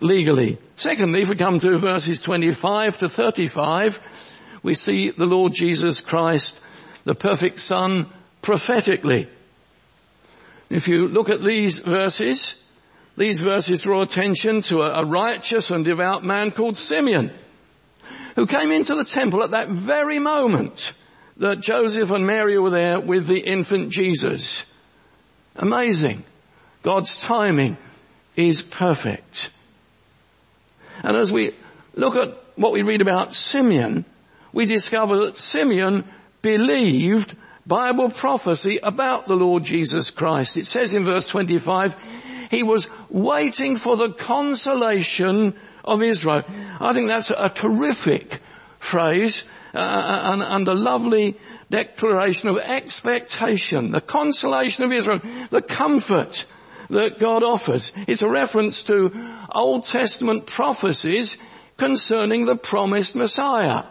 legally. 0.00 0.58
Secondly, 0.76 1.22
if 1.22 1.30
we 1.30 1.34
come 1.34 1.58
to 1.58 1.78
verses 1.78 2.20
25 2.20 2.98
to 2.98 3.08
35, 3.08 3.98
we 4.62 4.74
see 4.74 5.08
the 5.08 5.24
Lord 5.24 5.54
Jesus 5.54 6.02
Christ, 6.02 6.60
the 7.04 7.14
perfect 7.14 7.58
Son, 7.58 8.06
prophetically. 8.42 9.30
If 10.68 10.88
you 10.88 11.08
look 11.08 11.30
at 11.30 11.42
these 11.42 11.78
verses, 11.78 12.62
these 13.16 13.40
verses 13.40 13.80
draw 13.80 14.02
attention 14.02 14.60
to 14.64 14.82
a, 14.82 15.02
righteous 15.02 15.70
and 15.70 15.86
devout 15.86 16.22
man 16.22 16.50
called 16.50 16.76
Simeon, 16.76 17.32
who 18.36 18.46
came 18.46 18.72
into 18.72 18.94
the 18.94 19.06
temple 19.06 19.42
at 19.42 19.52
that 19.52 19.70
very 19.70 20.18
moment 20.18 20.92
that 21.38 21.60
Joseph 21.60 22.10
and 22.10 22.26
Mary 22.26 22.58
were 22.58 22.68
there 22.68 23.00
with 23.00 23.26
the 23.26 23.40
infant 23.40 23.88
Jesus. 23.88 24.70
Amazing. 25.56 26.24
God's 26.82 27.18
timing 27.18 27.76
is 28.36 28.62
perfect. 28.62 29.50
And 31.02 31.16
as 31.16 31.32
we 31.32 31.54
look 31.94 32.16
at 32.16 32.34
what 32.56 32.72
we 32.72 32.82
read 32.82 33.00
about 33.00 33.34
Simeon, 33.34 34.04
we 34.52 34.64
discover 34.64 35.24
that 35.24 35.38
Simeon 35.38 36.04
believed 36.42 37.36
Bible 37.66 38.10
prophecy 38.10 38.78
about 38.82 39.26
the 39.26 39.36
Lord 39.36 39.64
Jesus 39.64 40.10
Christ. 40.10 40.56
It 40.56 40.66
says 40.66 40.94
in 40.94 41.04
verse 41.04 41.24
25, 41.24 41.96
he 42.50 42.62
was 42.62 42.86
waiting 43.08 43.76
for 43.76 43.96
the 43.96 44.10
consolation 44.10 45.54
of 45.84 46.02
Israel. 46.02 46.42
I 46.80 46.92
think 46.92 47.08
that's 47.08 47.30
a 47.30 47.48
terrific 47.48 48.40
phrase 48.78 49.44
uh, 49.74 50.32
and, 50.32 50.42
and 50.42 50.68
a 50.68 50.74
lovely 50.74 51.36
declaration 51.70 52.48
of 52.48 52.58
expectation, 52.58 53.92
the 53.92 54.00
consolation 54.00 54.84
of 54.84 54.92
Israel, 54.92 55.20
the 55.50 55.62
comfort 55.62 56.46
that 56.90 57.18
God 57.18 57.42
offers. 57.42 57.92
It's 58.06 58.22
a 58.22 58.28
reference 58.28 58.82
to 58.84 59.12
Old 59.50 59.84
Testament 59.84 60.46
prophecies 60.46 61.36
concerning 61.76 62.44
the 62.44 62.56
promised 62.56 63.14
Messiah. 63.14 63.84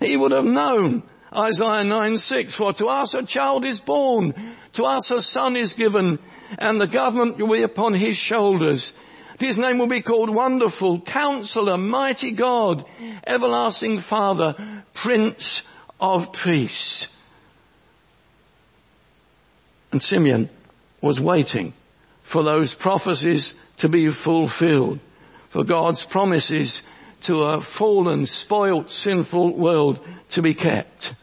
He 0.00 0.16
would 0.16 0.32
have 0.32 0.44
known 0.44 1.02
Isaiah 1.34 1.84
9 1.84 2.18
6, 2.18 2.54
for 2.54 2.72
to 2.74 2.86
us 2.86 3.14
a 3.14 3.24
child 3.24 3.64
is 3.64 3.80
born, 3.80 4.34
to 4.74 4.84
us 4.84 5.10
a 5.10 5.20
son 5.20 5.56
is 5.56 5.74
given, 5.74 6.18
and 6.58 6.80
the 6.80 6.86
government 6.86 7.38
will 7.38 7.52
be 7.52 7.62
upon 7.62 7.94
his 7.94 8.16
shoulders. 8.16 8.94
His 9.38 9.58
name 9.58 9.78
will 9.78 9.88
be 9.88 10.00
called 10.00 10.30
Wonderful, 10.30 11.02
Counselor, 11.02 11.76
Mighty 11.76 12.32
God, 12.32 12.86
Everlasting 13.26 13.98
Father, 13.98 14.84
Prince 14.94 15.62
of 16.00 16.32
Peace. 16.32 17.14
And 19.92 20.02
Simeon 20.02 20.48
was 21.02 21.20
waiting 21.20 21.74
for 22.26 22.42
those 22.42 22.74
prophecies 22.74 23.54
to 23.76 23.88
be 23.88 24.10
fulfilled, 24.10 24.98
for 25.48 25.62
God's 25.62 26.02
promises 26.02 26.82
to 27.22 27.44
a 27.44 27.60
fallen, 27.60 28.26
spoilt, 28.26 28.90
sinful 28.90 29.56
world 29.56 30.00
to 30.30 30.42
be 30.42 30.52
kept. 30.52 31.14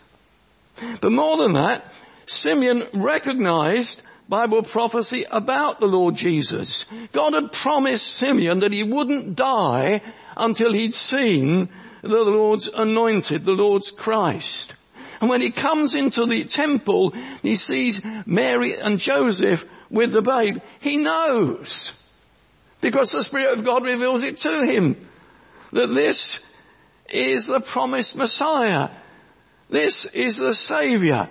But 1.02 1.12
more 1.12 1.36
than 1.36 1.54
that, 1.54 1.94
Simeon 2.26 2.88
recognized 2.94 4.02
Bible 4.30 4.64
prophecy 4.64 5.26
about 5.30 5.82
the 5.82 5.88
Lord 5.88 6.16
Jesus. 6.16 6.86
God 7.12 7.34
had 7.34 7.52
promised 7.52 8.08
Simeon 8.08 8.60
that 8.60 8.72
he 8.72 8.84
wouldn't 8.84 9.36
die 9.36 10.02
until 10.38 10.72
he'd 10.72 10.96
seen 10.96 11.68
the 12.02 12.08
Lord's 12.08 12.70
anointed, 12.74 13.44
the 13.44 13.52
Lord's 13.52 13.92
Christ. 13.92 14.74
And 15.24 15.30
when 15.30 15.40
he 15.40 15.52
comes 15.52 15.94
into 15.94 16.26
the 16.26 16.44
temple, 16.44 17.14
he 17.42 17.56
sees 17.56 18.02
Mary 18.26 18.76
and 18.76 19.00
Joseph 19.00 19.66
with 19.90 20.12
the 20.12 20.22
babe, 20.22 20.58
he 20.82 20.98
knows, 20.98 21.98
because 22.82 23.14
the 23.14 23.24
Spirit 23.24 23.58
of 23.58 23.64
God 23.64 23.86
reveals 23.86 24.24
it 24.24 24.40
to 24.40 24.66
him, 24.66 24.98
that 25.72 25.88
this 25.88 26.46
is 27.08 27.48
the 27.48 27.62
promised 27.62 28.18
Messiah. 28.18 28.90
This 29.70 30.04
is 30.04 30.36
the 30.36 30.54
Saviour. 30.54 31.30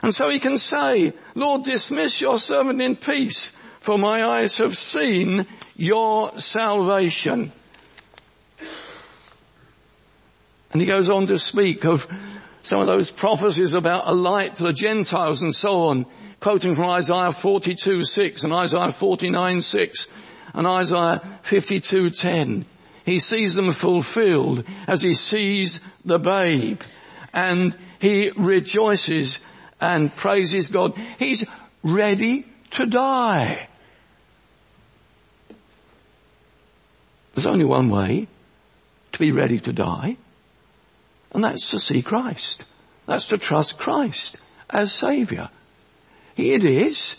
And 0.00 0.14
so 0.14 0.30
he 0.30 0.38
can 0.38 0.56
say, 0.56 1.12
Lord, 1.34 1.64
dismiss 1.64 2.18
your 2.18 2.38
servant 2.38 2.80
in 2.80 2.96
peace, 2.96 3.52
for 3.80 3.98
my 3.98 4.26
eyes 4.26 4.56
have 4.56 4.74
seen 4.74 5.44
your 5.76 6.38
salvation. 6.38 7.52
And 10.72 10.80
he 10.80 10.86
goes 10.86 11.10
on 11.10 11.26
to 11.26 11.38
speak 11.38 11.84
of 11.84 12.08
some 12.62 12.80
of 12.80 12.86
those 12.86 13.10
prophecies 13.10 13.74
about 13.74 14.06
a 14.06 14.12
light 14.12 14.56
to 14.56 14.62
the 14.64 14.72
Gentiles 14.72 15.42
and 15.42 15.54
so 15.54 15.84
on 15.84 16.06
quoting 16.40 16.74
from 16.74 16.90
Isaiah 16.90 17.32
42, 17.32 18.04
6 18.04 18.44
and 18.44 18.52
Isaiah 18.52 18.90
49, 18.90 19.60
6 19.60 20.06
and 20.54 20.66
Isaiah 20.66 21.38
52, 21.42 22.10
10. 22.10 22.64
He 23.04 23.18
sees 23.20 23.54
them 23.54 23.72
fulfilled 23.72 24.64
as 24.86 25.00
he 25.00 25.14
sees 25.14 25.80
the 26.04 26.18
babe 26.18 26.80
and 27.32 27.76
he 28.00 28.32
rejoices 28.36 29.38
and 29.80 30.14
praises 30.14 30.68
God. 30.68 30.96
He's 31.18 31.44
ready 31.82 32.46
to 32.72 32.86
die. 32.86 33.68
There's 37.34 37.46
only 37.46 37.64
one 37.64 37.88
way 37.88 38.28
to 39.12 39.18
be 39.18 39.32
ready 39.32 39.58
to 39.60 39.72
die, 39.72 40.16
and 41.32 41.44
that's 41.44 41.70
to 41.70 41.78
see 41.78 42.02
Christ. 42.02 42.64
That's 43.06 43.26
to 43.26 43.38
trust 43.38 43.78
Christ 43.78 44.36
as 44.70 44.92
Saviour. 44.92 45.48
He 46.34 46.52
it 46.52 46.64
is 46.64 47.18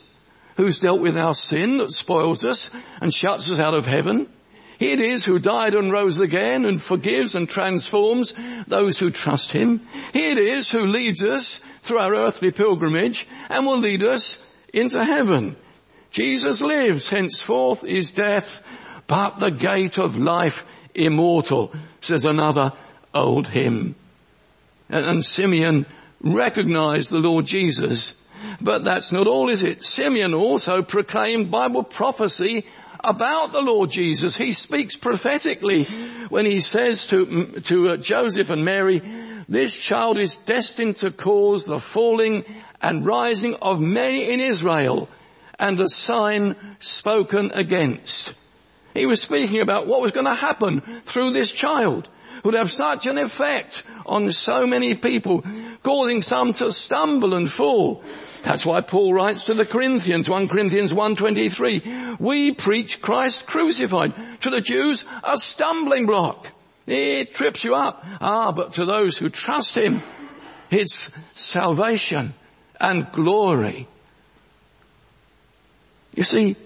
who's 0.55 0.79
dealt 0.79 1.01
with 1.01 1.17
our 1.17 1.35
sin 1.35 1.77
that 1.77 1.91
spoils 1.91 2.43
us 2.43 2.71
and 3.01 3.13
shuts 3.13 3.51
us 3.51 3.59
out 3.59 3.73
of 3.73 3.85
heaven. 3.85 4.29
He 4.79 4.91
it 4.91 4.99
is 4.99 5.23
who 5.23 5.39
died 5.39 5.75
and 5.75 5.91
rose 5.91 6.19
again 6.19 6.65
and 6.65 6.81
forgives 6.81 7.35
and 7.35 7.47
transforms 7.47 8.33
those 8.67 8.97
who 8.97 9.11
trust 9.11 9.51
Him. 9.51 9.81
He 10.13 10.31
it 10.31 10.37
is 10.37 10.69
who 10.69 10.87
leads 10.87 11.21
us 11.23 11.59
through 11.81 11.99
our 11.99 12.15
earthly 12.15 12.51
pilgrimage 12.51 13.27
and 13.49 13.65
will 13.65 13.79
lead 13.79 14.03
us 14.03 14.45
into 14.73 15.03
heaven. 15.03 15.55
Jesus 16.11 16.61
lives, 16.61 17.09
henceforth 17.09 17.83
is 17.83 18.11
death, 18.11 18.61
but 19.07 19.39
the 19.39 19.51
gate 19.51 19.97
of 19.97 20.15
life 20.15 20.63
immortal, 20.93 21.73
says 22.01 22.23
another 22.23 22.73
old 23.13 23.47
hymn. 23.47 23.95
And, 24.93 25.25
Simeon 25.25 25.85
recognized 26.21 27.09
the 27.09 27.17
Lord 27.17 27.45
Jesus 27.45 28.13
but 28.61 28.83
that's 28.83 29.11
not 29.11 29.27
all, 29.27 29.49
is 29.49 29.63
it? 29.63 29.83
Simeon 29.83 30.33
also 30.33 30.81
proclaimed 30.81 31.51
Bible 31.51 31.83
prophecy 31.83 32.65
about 33.03 33.51
the 33.51 33.61
Lord 33.61 33.89
Jesus. 33.89 34.35
He 34.35 34.53
speaks 34.53 34.95
prophetically 34.95 35.85
when 36.29 36.45
he 36.45 36.59
says 36.59 37.05
to, 37.07 37.59
to 37.61 37.89
uh, 37.89 37.97
Joseph 37.97 38.49
and 38.49 38.63
Mary, 38.63 39.01
this 39.49 39.75
child 39.75 40.17
is 40.17 40.35
destined 40.35 40.97
to 40.97 41.11
cause 41.11 41.65
the 41.65 41.79
falling 41.79 42.45
and 42.81 43.05
rising 43.05 43.55
of 43.61 43.81
many 43.81 44.31
in 44.31 44.39
Israel 44.39 45.09
and 45.59 45.79
a 45.79 45.87
sign 45.87 46.55
spoken 46.79 47.51
against. 47.53 48.33
He 48.93 49.05
was 49.05 49.21
speaking 49.21 49.59
about 49.59 49.87
what 49.87 50.01
was 50.01 50.11
going 50.11 50.27
to 50.27 50.35
happen 50.35 50.81
through 51.05 51.31
this 51.31 51.51
child 51.51 52.09
would 52.43 52.55
have 52.55 52.71
such 52.71 53.05
an 53.07 53.17
effect 53.17 53.83
on 54.05 54.31
so 54.31 54.67
many 54.67 54.95
people, 54.95 55.43
causing 55.81 56.21
some 56.21 56.53
to 56.53 56.71
stumble 56.71 57.33
and 57.33 57.49
fall. 57.49 58.03
That's 58.43 58.65
why 58.65 58.81
Paul 58.81 59.13
writes 59.13 59.43
to 59.43 59.53
the 59.53 59.65
Corinthians, 59.65 60.29
1 60.29 60.49
Corinthians 60.49 60.91
1.23, 60.91 62.19
we 62.19 62.51
preach 62.51 63.01
Christ 63.01 63.47
crucified. 63.47 64.41
To 64.41 64.49
the 64.49 64.61
Jews, 64.61 65.05
a 65.23 65.37
stumbling 65.37 66.05
block. 66.05 66.51
It 66.85 67.33
trips 67.33 67.63
you 67.63 67.75
up. 67.75 68.03
Ah, 68.19 68.51
but 68.51 68.73
to 68.73 68.85
those 68.85 69.17
who 69.17 69.29
trust 69.29 69.77
Him, 69.77 70.01
it's 70.69 71.09
salvation 71.35 72.33
and 72.79 73.09
glory. 73.13 73.87
You 76.13 76.23
see, 76.23 76.57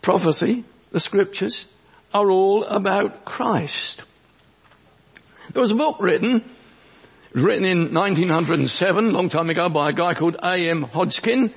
prophecy, 0.00 0.64
the 0.90 1.00
scriptures, 1.00 1.66
are 2.14 2.30
all 2.30 2.64
about 2.64 3.26
Christ. 3.26 4.02
There 5.52 5.62
was 5.62 5.72
a 5.72 5.76
book 5.76 5.96
written 5.98 6.48
written 7.32 7.64
in 7.64 7.92
1907, 7.92 9.10
long 9.10 9.28
time 9.28 9.50
ago, 9.50 9.68
by 9.68 9.90
a 9.90 9.92
guy 9.92 10.14
called 10.14 10.36
A.M. 10.40 10.82
Hodgkin, 10.82 11.52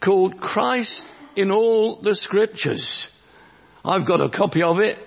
called 0.00 0.40
Christ 0.40 1.06
in 1.36 1.50
all 1.50 1.96
the 1.96 2.14
scriptures. 2.14 3.14
I've 3.84 4.06
got 4.06 4.22
a 4.22 4.30
copy 4.30 4.62
of 4.62 4.80
it 4.80 4.98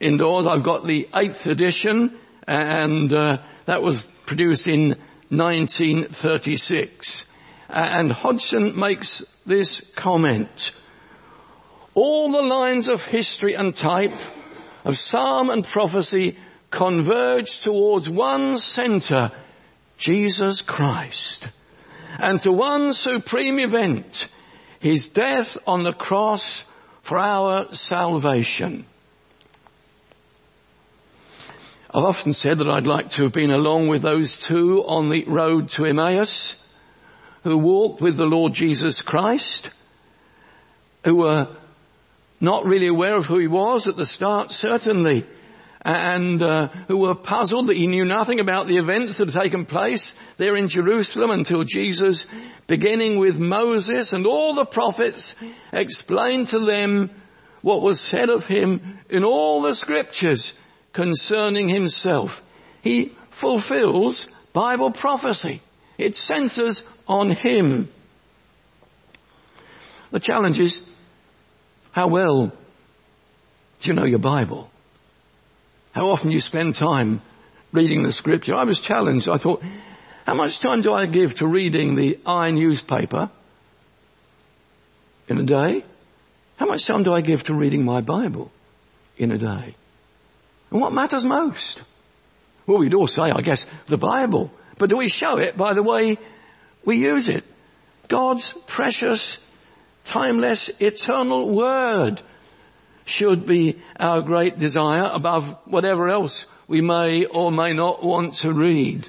indoors. 0.00 0.46
I've 0.46 0.62
got 0.62 0.86
the 0.86 1.08
eighth 1.14 1.46
edition 1.46 2.18
and 2.46 3.12
uh, 3.12 3.38
that 3.66 3.82
was 3.82 4.06
produced 4.24 4.66
in 4.66 4.96
1936. 5.28 7.26
And 7.68 8.12
Hodgkin 8.12 8.78
makes 8.78 9.24
this 9.44 9.92
comment. 9.94 10.72
All 11.94 12.32
the 12.32 12.42
lines 12.42 12.88
of 12.88 13.04
history 13.04 13.54
and 13.54 13.74
type 13.74 14.18
of 14.84 14.96
psalm 14.96 15.50
and 15.50 15.64
prophecy 15.64 16.38
converge 16.72 17.60
towards 17.60 18.10
one 18.10 18.58
center, 18.58 19.30
Jesus 19.98 20.62
Christ. 20.62 21.46
And 22.18 22.40
to 22.40 22.50
one 22.50 22.92
supreme 22.94 23.60
event, 23.60 24.26
His 24.80 25.08
death 25.08 25.56
on 25.66 25.84
the 25.84 25.92
cross 25.92 26.64
for 27.02 27.18
our 27.18 27.72
salvation. 27.74 28.86
I've 31.94 32.04
often 32.04 32.32
said 32.32 32.58
that 32.58 32.70
I'd 32.70 32.86
like 32.86 33.10
to 33.12 33.24
have 33.24 33.32
been 33.32 33.50
along 33.50 33.88
with 33.88 34.00
those 34.00 34.34
two 34.34 34.82
on 34.84 35.10
the 35.10 35.24
road 35.26 35.68
to 35.70 35.84
Emmaus 35.84 36.58
who 37.44 37.58
walked 37.58 38.00
with 38.00 38.16
the 38.16 38.24
Lord 38.24 38.54
Jesus 38.54 39.00
Christ, 39.00 39.68
who 41.04 41.16
were 41.16 41.48
not 42.40 42.64
really 42.64 42.86
aware 42.86 43.16
of 43.16 43.26
who 43.26 43.38
he 43.38 43.46
was 43.46 43.88
at 43.88 43.96
the 43.96 44.06
start, 44.06 44.52
certainly, 44.52 45.26
and 45.84 46.40
uh, 46.42 46.68
who 46.86 46.98
were 46.98 47.14
puzzled 47.14 47.66
that 47.66 47.76
he 47.76 47.88
knew 47.88 48.04
nothing 48.04 48.38
about 48.38 48.66
the 48.66 48.78
events 48.78 49.18
that 49.18 49.32
had 49.32 49.42
taken 49.42 49.66
place 49.66 50.14
there 50.36 50.56
in 50.56 50.68
Jerusalem 50.68 51.30
until 51.30 51.64
Jesus, 51.64 52.26
beginning 52.66 53.18
with 53.18 53.36
Moses 53.36 54.12
and 54.12 54.26
all 54.26 54.54
the 54.54 54.64
prophets, 54.64 55.34
explained 55.72 56.48
to 56.48 56.60
them 56.60 57.10
what 57.62 57.82
was 57.82 58.00
said 58.00 58.30
of 58.30 58.46
him 58.46 58.98
in 59.10 59.24
all 59.24 59.62
the 59.62 59.74
scriptures 59.74 60.54
concerning 60.92 61.68
himself. 61.68 62.42
He 62.82 63.12
fulfills 63.30 64.28
Bible 64.52 64.92
prophecy. 64.92 65.60
It 65.98 66.14
centers 66.16 66.84
on 67.08 67.30
him. 67.30 67.88
The 70.10 70.20
challenge 70.20 70.60
is, 70.60 70.88
how 71.92 72.08
well 72.08 72.52
do 73.80 73.90
you 73.90 73.94
know 73.94 74.06
your 74.06 74.18
Bible? 74.18 74.71
How 75.92 76.08
often 76.08 76.30
you 76.30 76.40
spend 76.40 76.74
time 76.74 77.20
reading 77.70 78.02
the 78.02 78.12
scripture? 78.12 78.54
I 78.54 78.64
was 78.64 78.80
challenged. 78.80 79.28
I 79.28 79.36
thought, 79.36 79.62
how 80.26 80.34
much 80.34 80.60
time 80.60 80.80
do 80.80 80.92
I 80.94 81.06
give 81.06 81.34
to 81.36 81.46
reading 81.46 81.94
the 81.94 82.18
I 82.24 82.50
newspaper 82.50 83.30
in 85.28 85.38
a 85.38 85.44
day? 85.44 85.84
How 86.56 86.66
much 86.66 86.86
time 86.86 87.02
do 87.02 87.12
I 87.12 87.20
give 87.20 87.42
to 87.44 87.54
reading 87.54 87.84
my 87.84 88.00
Bible 88.00 88.50
in 89.18 89.32
a 89.32 89.38
day? 89.38 89.74
And 90.70 90.80
what 90.80 90.94
matters 90.94 91.24
most? 91.24 91.82
Well, 92.66 92.78
we'd 92.78 92.94
all 92.94 93.08
say, 93.08 93.22
I 93.22 93.42
guess, 93.42 93.66
the 93.86 93.98
Bible. 93.98 94.50
But 94.78 94.88
do 94.88 94.96
we 94.96 95.08
show 95.08 95.36
it 95.36 95.56
by 95.56 95.74
the 95.74 95.82
way 95.82 96.16
we 96.84 96.96
use 96.98 97.28
it? 97.28 97.44
God's 98.08 98.52
precious, 98.66 99.38
timeless, 100.04 100.70
eternal 100.80 101.50
Word 101.50 102.22
should 103.04 103.46
be 103.46 103.78
our 103.98 104.22
great 104.22 104.58
desire 104.58 105.10
above 105.12 105.56
whatever 105.64 106.10
else 106.10 106.46
we 106.68 106.80
may 106.80 107.24
or 107.24 107.50
may 107.50 107.72
not 107.72 108.02
want 108.02 108.34
to 108.34 108.52
read. 108.52 109.08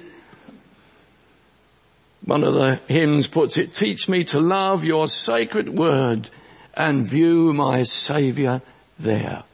One 2.24 2.44
of 2.44 2.54
the 2.54 2.80
hymns 2.88 3.26
puts 3.26 3.56
it, 3.58 3.74
teach 3.74 4.08
me 4.08 4.24
to 4.24 4.40
love 4.40 4.84
your 4.84 5.08
sacred 5.08 5.68
word 5.68 6.30
and 6.74 7.08
view 7.08 7.52
my 7.52 7.82
saviour 7.82 8.62
there. 8.98 9.44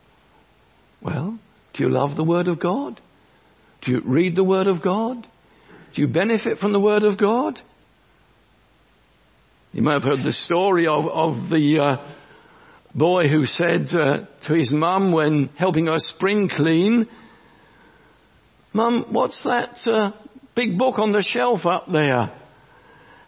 Well, 1.00 1.38
do 1.72 1.82
you 1.82 1.88
love 1.88 2.16
the 2.16 2.24
Word 2.24 2.48
of 2.48 2.58
God? 2.58 3.00
Do 3.80 3.92
you 3.92 4.02
read 4.04 4.36
the 4.36 4.44
Word 4.44 4.66
of 4.66 4.82
God? 4.82 5.26
Do 5.92 6.02
you 6.02 6.08
benefit 6.08 6.58
from 6.58 6.72
the 6.72 6.80
Word 6.80 7.02
of 7.02 7.16
God? 7.16 7.60
You 9.72 9.82
may 9.82 9.92
have 9.92 10.02
heard 10.02 10.22
the 10.22 10.32
story 10.32 10.86
of, 10.86 11.08
of 11.08 11.48
the 11.48 11.78
uh, 11.78 11.96
boy 12.94 13.28
who 13.28 13.46
said 13.46 13.94
uh, 13.94 14.24
to 14.42 14.54
his 14.54 14.72
mum 14.72 15.12
when 15.12 15.48
helping 15.56 15.86
her 15.86 15.98
spring 15.98 16.48
clean, 16.48 17.06
Mum, 18.72 19.02
what's 19.08 19.40
that 19.42 19.86
uh, 19.88 20.12
big 20.54 20.78
book 20.78 21.00
on 21.00 21.10
the 21.10 21.22
shelf 21.22 21.66
up 21.66 21.90
there? 21.90 22.30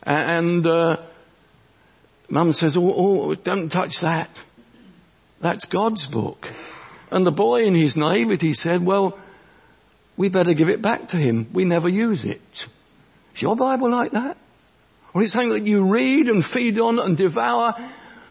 And 0.05 0.64
uh, 0.66 0.98
Mum 2.29 2.53
says, 2.53 2.77
oh, 2.77 2.94
oh, 2.96 3.35
don't 3.35 3.68
touch 3.68 4.01
that. 4.01 4.31
That's 5.40 5.64
God's 5.64 6.07
book. 6.07 6.48
And 7.11 7.27
the 7.27 7.33
boy 7.33 7.64
in 7.64 7.75
his 7.75 7.96
naivety 7.96 8.55
said, 8.55 8.85
well, 8.85 9.18
we 10.16 10.29
better 10.29 10.55
give 10.55 10.68
it 10.68 10.81
back 10.81 11.09
to 11.09 11.16
him. 11.16 11.48
We 11.53 11.64
never 11.64 11.88
use 11.88 12.25
it. 12.25 12.68
Is 13.35 13.42
your 13.42 13.57
Bible 13.57 13.90
like 13.90 14.12
that? 14.12 14.37
Or 15.12 15.22
is 15.22 15.31
it 15.31 15.33
something 15.33 15.53
that 15.53 15.66
you 15.66 15.85
read 15.85 16.29
and 16.29 16.44
feed 16.44 16.79
on 16.79 17.01
and 17.01 17.16
devour, 17.16 17.75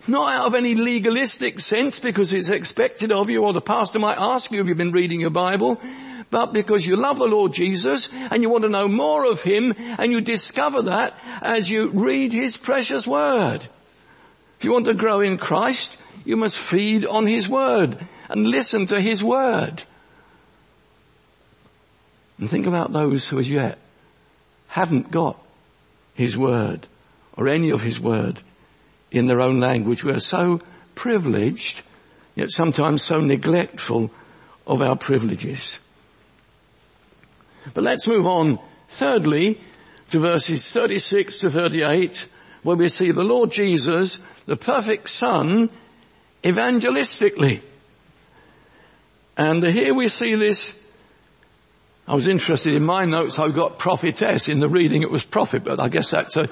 not 0.08 0.34
out 0.34 0.48
of 0.48 0.56
any 0.56 0.76
legalistic 0.76 1.60
sense 1.60 2.00
because 2.00 2.32
it's 2.34 2.50
expected 2.50 3.12
of 3.12 3.30
you 3.30 3.44
or 3.44 3.54
the 3.54 3.62
pastor 3.62 4.00
might 4.00 4.18
ask 4.18 4.52
you 4.52 4.62
if 4.62 4.68
you've 4.68 4.78
been 4.78 4.92
reading 4.92 5.20
your 5.20 5.30
Bible, 5.30 5.80
but 6.30 6.54
because 6.54 6.86
you 6.86 6.96
love 6.96 7.20
the 7.20 7.28
Lord 7.28 7.54
Jesus 7.54 8.12
and 8.14 8.42
you 8.42 8.50
want 8.50 8.64
to 8.64 8.70
know 8.70 8.88
more 8.88 9.26
of 9.26 9.44
Him 9.44 9.74
and 9.78 10.12
you 10.12 10.22
discover 10.22 10.84
that 10.84 11.14
as 11.42 11.70
you 11.70 11.90
read 11.90 12.32
His 12.32 12.58
precious 12.58 13.06
Word. 13.06 13.68
If 14.58 14.66
you 14.66 14.72
want 14.72 14.86
to 14.86 14.94
grow 14.94 15.20
in 15.20 15.38
Christ, 15.38 15.96
you 16.24 16.38
must 16.38 16.58
feed 16.58 17.06
on 17.06 17.28
His 17.28 17.50
Word 17.50 17.98
and 18.30 18.48
listen 18.48 18.86
to 18.88 19.02
His 19.02 19.22
Word. 19.22 19.84
And 22.38 22.50
think 22.50 22.66
about 22.66 22.94
those 22.94 23.26
who 23.26 23.40
as 23.40 23.50
yet 23.50 23.78
haven't 24.68 25.12
got 25.12 25.38
His 26.14 26.38
Word 26.38 26.88
or 27.36 27.50
any 27.50 27.72
of 27.72 27.82
His 27.82 28.00
Word 28.00 28.42
in 29.12 29.28
their 29.28 29.42
own 29.42 29.60
language. 29.60 30.04
We 30.04 30.14
are 30.14 30.20
so 30.20 30.60
privileged, 30.96 31.82
yet 32.36 32.50
sometimes 32.50 33.04
so 33.04 33.18
neglectful 33.20 34.12
of 34.66 34.82
our 34.82 34.96
privileges. 34.96 35.80
But 37.74 37.84
let's 37.84 38.08
move 38.08 38.26
on 38.26 38.60
thirdly 38.90 39.60
to 40.10 40.20
verses 40.20 40.72
36 40.72 41.38
to 41.40 41.50
38 41.50 42.28
where 42.64 42.78
we 42.78 42.90
see 42.90 43.12
the 43.12 43.24
Lord 43.24 43.52
Jesus, 43.52 44.20
the 44.46 44.56
perfect 44.56 45.10
Son, 45.10 45.70
evangelistically. 46.44 47.62
And 49.38 49.68
here 49.68 49.94
we 49.94 50.10
see 50.10 50.36
this. 50.36 50.78
I 52.08 52.16
was 52.16 52.28
interested 52.28 52.74
in 52.74 52.84
my 52.84 53.06
notes. 53.06 53.40
I've 53.40 53.56
got 53.56 53.80
prophetess. 53.80 54.50
In 54.50 54.60
the 54.60 54.68
reading 54.68 55.02
it 55.04 55.12
was 55.12 55.24
prophet, 55.24 55.64
but 55.64 55.80
I 55.80 55.88
guess 55.88 56.12
that's 56.12 56.36
a, 56.36 56.48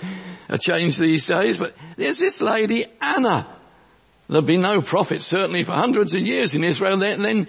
a 0.48 0.58
change 0.58 0.98
these 0.98 1.26
days. 1.26 1.58
But 1.58 1.76
there's 1.96 2.20
this 2.20 2.40
lady, 2.40 2.86
Anna. 3.02 3.48
There'll 4.28 4.44
be 4.44 4.58
no 4.58 4.82
prophet 4.82 5.24
certainly 5.24 5.64
for 5.64 5.72
hundreds 5.72 6.14
of 6.14 6.22
years 6.22 6.54
in 6.54 6.64
Israel. 6.64 6.98
Then, 6.98 7.22
then 7.22 7.48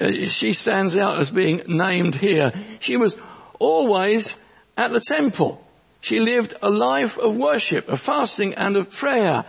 uh, 0.00 0.26
she 0.26 0.52
stands 0.52 0.94
out 0.94 1.18
as 1.18 1.30
being 1.30 1.62
named 1.66 2.14
here. 2.14 2.52
She 2.80 2.98
was 2.98 3.16
always 3.58 4.36
at 4.76 4.92
the 4.92 5.00
temple. 5.00 5.64
She 6.00 6.20
lived 6.20 6.54
a 6.60 6.68
life 6.68 7.18
of 7.18 7.36
worship, 7.36 7.88
of 7.88 8.00
fasting 8.00 8.54
and 8.54 8.76
of 8.76 8.92
prayer. 8.92 9.46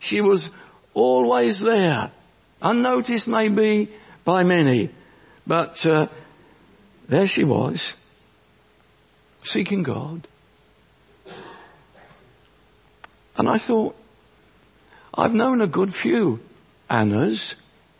She 0.00 0.20
was 0.20 0.50
always 0.94 1.60
there. 1.60 2.10
Unnoticed 2.60 3.28
maybe, 3.28 3.88
by 4.24 4.42
many. 4.42 4.90
But 5.46 5.86
uh, 5.86 6.08
there 7.08 7.26
she 7.26 7.44
was, 7.44 7.94
seeking 9.42 9.82
God. 9.82 10.26
And 13.36 13.48
I 13.48 13.58
thought, 13.58 13.96
I've 15.14 15.34
known 15.34 15.60
a 15.60 15.66
good 15.66 15.94
few 15.94 16.40
Annas 16.88 17.56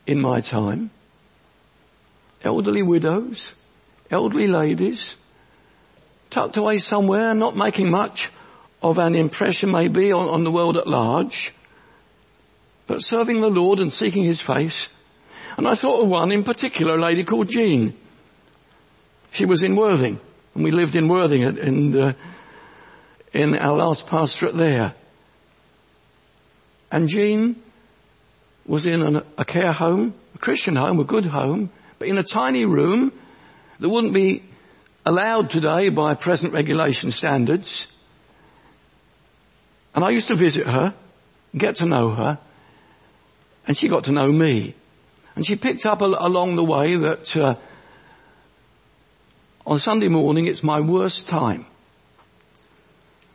in 0.07 0.21
my 0.21 0.41
time. 0.41 0.91
Elderly 2.43 2.83
widows, 2.83 3.53
elderly 4.11 4.47
ladies, 4.47 5.17
tucked 6.31 6.57
away 6.57 6.79
somewhere, 6.79 7.35
not 7.35 7.57
making 7.57 7.91
much 7.91 8.31
of 8.83 8.99
an 8.99 9.15
impression 9.15 9.73
maybe 9.73 10.13
on, 10.13 10.29
on 10.29 10.45
the 10.45 10.51
world 10.51 10.77
at 10.77 10.87
large, 10.87 11.53
but 12.87 13.03
serving 13.03 13.41
the 13.41 13.51
Lord 13.51 13.81
and 13.81 13.93
seeking 13.93 14.25
His 14.25 14.41
face 14.41 14.89
and 15.57 15.67
I 15.67 15.75
thought 15.75 16.03
of 16.03 16.09
one 16.09 16.33
in 16.33 16.45
particular, 16.45 16.97
a 16.97 17.03
lady 17.03 17.25
called 17.25 17.49
Jean. 17.49 17.95
She 19.31 19.45
was 19.45 19.63
in 19.63 19.77
Worthing, 19.77 20.21
and 20.55 20.65
we 20.65 20.71
lived 20.71 20.97
in 20.97 21.09
Worthing 21.09 21.43
in, 21.43 21.99
uh, 21.99 22.13
in 23.33 23.57
our 23.57 23.77
last 23.77 24.07
pastorate 24.07 24.55
there. 24.55 24.95
And 26.91 27.09
Jean 27.09 27.63
was 28.67 28.87
in 28.87 29.03
an, 29.03 29.23
a 29.37 29.45
care 29.45 29.73
home, 29.73 30.15
a 30.35 30.39
Christian 30.39 30.77
home, 30.77 30.99
a 31.01 31.05
good 31.05 31.27
home, 31.27 31.71
but 31.99 32.09
in 32.09 32.19
a 32.19 32.23
tiny 32.23 32.65
room 32.65 33.13
that 33.79 33.89
wouldn't 33.89 34.15
be 34.15 34.43
allowed 35.05 35.51
today 35.51 35.89
by 35.91 36.15
present 36.15 36.53
regulation 36.53 37.11
standards. 37.11 37.87
And 39.95 40.05
I 40.05 40.11
used 40.11 40.29
to 40.29 40.35
visit 40.35 40.67
her 40.67 40.95
get 41.57 41.77
to 41.77 41.87
know 41.87 42.11
her. 42.11 42.39
And 43.67 43.77
she 43.77 43.89
got 43.89 44.05
to 44.05 44.13
know 44.13 44.31
me. 44.31 44.75
And 45.35 45.45
she 45.45 45.57
picked 45.57 45.85
up 45.87 46.01
a, 46.01 46.05
along 46.05 46.57
the 46.57 46.65
way 46.65 46.97
that 46.97 47.37
uh, 47.37 47.57
on 49.67 49.79
Sunday 49.81 50.09
morning 50.09 50.47
it's 50.47 50.63
my 50.63 50.81
worst 50.81 51.29
time. 51.29 51.67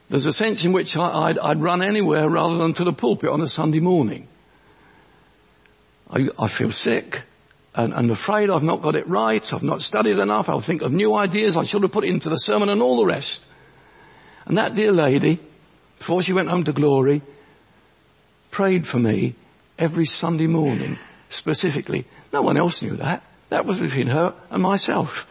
There's 0.10 0.26
a 0.26 0.32
sense 0.32 0.64
in 0.64 0.72
which 0.72 0.96
I, 0.98 1.28
would 1.28 1.40
I'd 1.40 1.62
run 1.62 1.82
anywhere 1.82 2.30
rather 2.30 2.58
than 2.58 2.74
to 2.76 2.84
the 2.84 2.94
pulpit 2.94 3.30
on 3.30 3.42
a 3.42 3.48
Sunday 3.48 3.80
morning. 3.80 4.28
I, 6.10 6.30
I 6.40 6.48
feel 6.48 6.72
sick 6.72 7.24
and, 7.76 7.94
and 7.94 8.12
afraid 8.12 8.50
I've 8.50 8.64
not 8.64 8.82
got 8.82 8.96
it 8.96 9.08
right. 9.08 9.54
I've 9.54 9.64
not 9.64 9.82
studied 9.82 10.20
enough. 10.20 10.50
I'll 10.50 10.60
think 10.60 10.82
of 10.82 10.92
new 10.92 11.16
ideas. 11.16 11.56
I 11.56 11.64
should 11.64 11.84
have 11.84 11.92
put 11.92 12.04
it 12.04 12.10
into 12.10 12.30
the 12.30 12.38
sermon 12.38 12.70
and 12.70 12.82
all 12.82 12.98
the 12.98 13.06
rest. 13.06 13.46
And 14.46 14.58
that 14.58 14.74
dear 14.74 14.92
lady, 14.92 15.40
before 16.00 16.22
she 16.22 16.34
went 16.34 16.50
home 16.50 16.66
to 16.66 16.74
glory, 16.74 17.22
prayed 18.50 18.86
for 18.86 19.00
me 19.00 19.36
every 19.78 20.06
Sunday 20.06 20.48
morning, 20.48 20.98
specifically. 21.30 22.06
No 22.34 22.42
one 22.42 22.58
else 22.58 22.82
knew 22.82 22.98
that. 22.98 23.24
That 23.50 23.66
was 23.66 23.80
between 23.80 24.08
her 24.08 24.34
and 24.50 24.62
myself. 24.62 25.28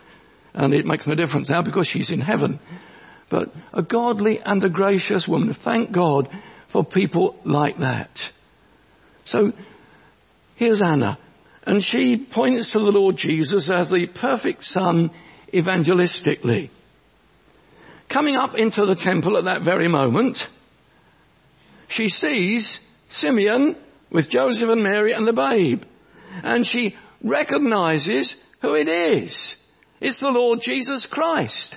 And 0.55 0.75
it 0.75 0.87
makes 0.87 1.07
no 1.07 1.15
difference 1.15 1.49
now 1.49 1.63
because 1.63 1.87
she's 1.87 2.11
in 2.11 2.21
heaven. 2.21 2.59
But 3.29 3.55
a 3.73 3.83
godly 3.83 4.41
and 4.41 4.63
a 4.65 4.69
gracious 4.69 5.29
woman. 5.29 5.53
Thank 5.53 5.93
God 5.93 6.29
for 6.67 6.85
people 6.85 7.39
like 7.45 7.79
that. 7.79 8.31
So 9.25 9.53
here's 10.57 10.83
Anna. 10.83 11.19
And 11.65 11.83
she 11.83 12.17
points 12.17 12.71
to 12.71 12.79
the 12.79 12.91
Lord 12.91 13.17
Jesus 13.17 13.71
as 13.71 13.91
the 13.91 14.07
perfect 14.07 14.65
son 14.65 15.11
evangelistically. 15.53 16.71
Coming 18.09 18.35
up 18.35 18.57
into 18.57 18.87
the 18.87 18.97
temple 18.97 19.37
at 19.37 19.45
that 19.45 19.61
very 19.61 19.87
moment, 19.87 20.49
she 21.89 22.09
sees 22.09 22.81
Simeon 23.09 23.77
with 24.11 24.29
Joseph 24.29 24.69
and 24.69 24.83
Mary 24.83 25.13
and 25.13 25.27
the 25.27 25.33
babe. 25.33 25.85
And 26.43 26.67
she 26.67 26.97
recognizes 27.23 28.43
who 28.63 28.75
it 28.75 28.89
is. 28.89 29.57
It's 30.01 30.21
the 30.21 30.31
Lord 30.31 30.61
Jesus 30.61 31.07
Christ. 31.07 31.77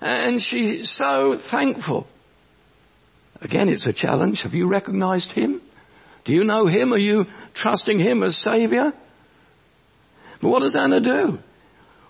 And 0.00 0.42
she's 0.42 0.90
so 0.90 1.36
thankful. 1.36 2.06
Again, 3.40 3.68
it's 3.68 3.86
a 3.86 3.92
challenge. 3.92 4.42
Have 4.42 4.54
you 4.54 4.68
recognized 4.68 5.32
Him? 5.32 5.60
Do 6.24 6.34
you 6.34 6.44
know 6.44 6.66
Him? 6.66 6.92
Are 6.92 6.98
you 6.98 7.26
trusting 7.54 7.98
Him 7.98 8.22
as 8.22 8.36
Savior? 8.36 8.92
But 10.40 10.48
what 10.48 10.62
does 10.62 10.76
Anna 10.76 11.00
do? 11.00 11.38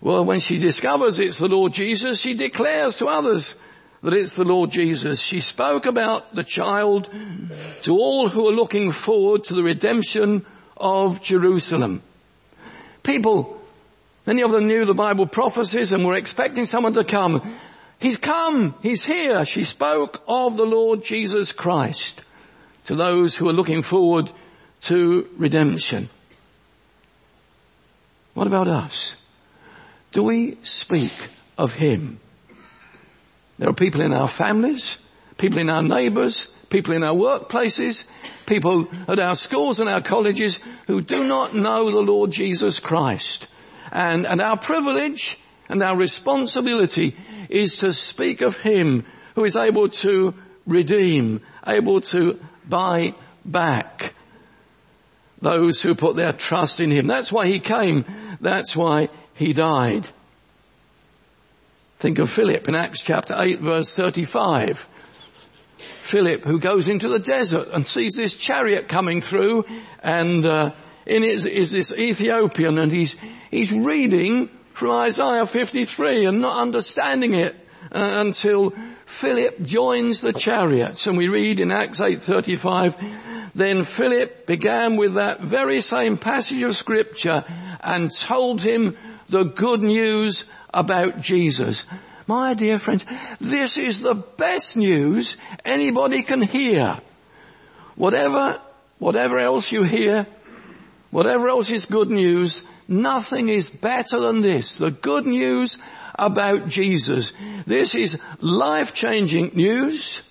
Well, 0.00 0.24
when 0.24 0.40
she 0.40 0.58
discovers 0.58 1.20
it's 1.20 1.38
the 1.38 1.46
Lord 1.46 1.72
Jesus, 1.72 2.20
she 2.20 2.34
declares 2.34 2.96
to 2.96 3.06
others 3.06 3.54
that 4.02 4.14
it's 4.14 4.34
the 4.34 4.44
Lord 4.44 4.70
Jesus. 4.70 5.20
She 5.20 5.40
spoke 5.40 5.86
about 5.86 6.34
the 6.34 6.42
child 6.42 7.08
to 7.82 7.92
all 7.92 8.28
who 8.28 8.48
are 8.48 8.52
looking 8.52 8.90
forward 8.90 9.44
to 9.44 9.54
the 9.54 9.62
redemption 9.62 10.44
of 10.76 11.22
Jerusalem. 11.22 12.02
People, 13.04 13.61
many 14.26 14.42
of 14.42 14.50
them 14.50 14.66
knew 14.66 14.84
the 14.84 14.94
Bible 14.94 15.26
prophecies 15.26 15.92
and 15.92 16.04
were 16.04 16.14
expecting 16.14 16.66
someone 16.66 16.94
to 16.94 17.04
come. 17.04 17.56
He's 17.98 18.16
come. 18.16 18.74
He's 18.82 19.04
here. 19.04 19.44
She 19.44 19.64
spoke 19.64 20.22
of 20.26 20.56
the 20.56 20.66
Lord 20.66 21.04
Jesus 21.04 21.52
Christ 21.52 22.22
to 22.86 22.96
those 22.96 23.34
who 23.34 23.48
are 23.48 23.52
looking 23.52 23.82
forward 23.82 24.30
to 24.82 25.28
redemption. 25.36 26.08
What 28.34 28.46
about 28.46 28.68
us? 28.68 29.14
Do 30.10 30.24
we 30.24 30.58
speak 30.62 31.12
of 31.56 31.74
Him? 31.74 32.18
There 33.58 33.68
are 33.68 33.74
people 33.74 34.00
in 34.00 34.12
our 34.12 34.28
families, 34.28 34.98
people 35.38 35.58
in 35.58 35.70
our 35.70 35.82
neighbours, 35.82 36.46
people 36.68 36.94
in 36.94 37.04
our 37.04 37.14
workplaces, 37.14 38.06
people 38.46 38.88
at 39.06 39.20
our 39.20 39.36
schools 39.36 39.78
and 39.78 39.88
our 39.88 40.00
colleges 40.00 40.58
who 40.86 41.00
do 41.00 41.24
not 41.24 41.54
know 41.54 41.90
the 41.90 42.00
Lord 42.00 42.30
Jesus 42.30 42.78
Christ. 42.78 43.46
And, 43.92 44.26
and 44.26 44.40
our 44.40 44.56
privilege 44.56 45.38
and 45.68 45.82
our 45.82 45.96
responsibility 45.96 47.14
is 47.50 47.76
to 47.78 47.92
speak 47.92 48.40
of 48.40 48.56
Him 48.56 49.04
who 49.34 49.44
is 49.44 49.54
able 49.54 49.90
to 49.90 50.34
redeem, 50.66 51.42
able 51.66 52.00
to 52.00 52.40
buy 52.66 53.14
back 53.44 54.14
those 55.40 55.80
who 55.80 55.94
put 55.94 56.16
their 56.16 56.32
trust 56.32 56.80
in 56.80 56.90
Him. 56.90 57.06
That's 57.06 57.30
why 57.30 57.46
He 57.46 57.60
came. 57.60 58.04
That's 58.40 58.74
why 58.74 59.08
He 59.34 59.52
died. 59.52 60.08
Think 61.98 62.18
of 62.18 62.30
Philip 62.30 62.68
in 62.68 62.74
Acts 62.74 63.02
chapter 63.02 63.36
8 63.38 63.60
verse 63.60 63.94
35. 63.94 64.88
Philip 66.00 66.44
who 66.44 66.58
goes 66.58 66.88
into 66.88 67.08
the 67.08 67.18
desert 67.18 67.68
and 67.72 67.86
sees 67.86 68.14
this 68.16 68.34
chariot 68.34 68.88
coming 68.88 69.20
through 69.20 69.64
and 70.02 70.44
uh, 70.44 70.70
in 71.06 71.24
it 71.24 71.46
is 71.46 71.70
this 71.70 71.92
Ethiopian 71.92 72.78
and 72.78 72.92
he's, 72.92 73.16
he's 73.50 73.72
reading 73.72 74.50
from 74.72 74.90
Isaiah 74.92 75.46
53 75.46 76.26
and 76.26 76.40
not 76.40 76.60
understanding 76.60 77.34
it 77.34 77.54
uh, 77.94 78.10
until 78.14 78.72
Philip 79.04 79.62
joins 79.62 80.20
the 80.20 80.32
chariots 80.32 81.06
and 81.06 81.18
we 81.18 81.28
read 81.28 81.60
in 81.60 81.70
Acts 81.70 82.00
8.35 82.00 83.50
then 83.54 83.84
Philip 83.84 84.46
began 84.46 84.96
with 84.96 85.14
that 85.14 85.40
very 85.40 85.80
same 85.80 86.16
passage 86.16 86.62
of 86.62 86.76
scripture 86.76 87.44
and 87.82 88.10
told 88.10 88.62
him 88.62 88.96
the 89.28 89.44
good 89.44 89.82
news 89.82 90.44
about 90.72 91.20
Jesus. 91.20 91.84
My 92.26 92.54
dear 92.54 92.78
friends, 92.78 93.04
this 93.40 93.76
is 93.76 94.00
the 94.00 94.14
best 94.14 94.76
news 94.76 95.36
anybody 95.64 96.22
can 96.22 96.40
hear. 96.40 96.98
Whatever, 97.94 98.60
whatever 98.98 99.38
else 99.38 99.70
you 99.70 99.82
hear, 99.82 100.26
whatever 101.12 101.48
else 101.48 101.70
is 101.70 101.84
good 101.84 102.10
news, 102.10 102.64
nothing 102.88 103.48
is 103.48 103.70
better 103.70 104.18
than 104.18 104.42
this. 104.42 104.76
The 104.76 104.90
good 104.90 105.26
news 105.26 105.78
about 106.16 106.66
Jesus. 106.66 107.32
This 107.66 107.94
is 107.94 108.20
life-changing 108.40 109.52
news. 109.54 110.28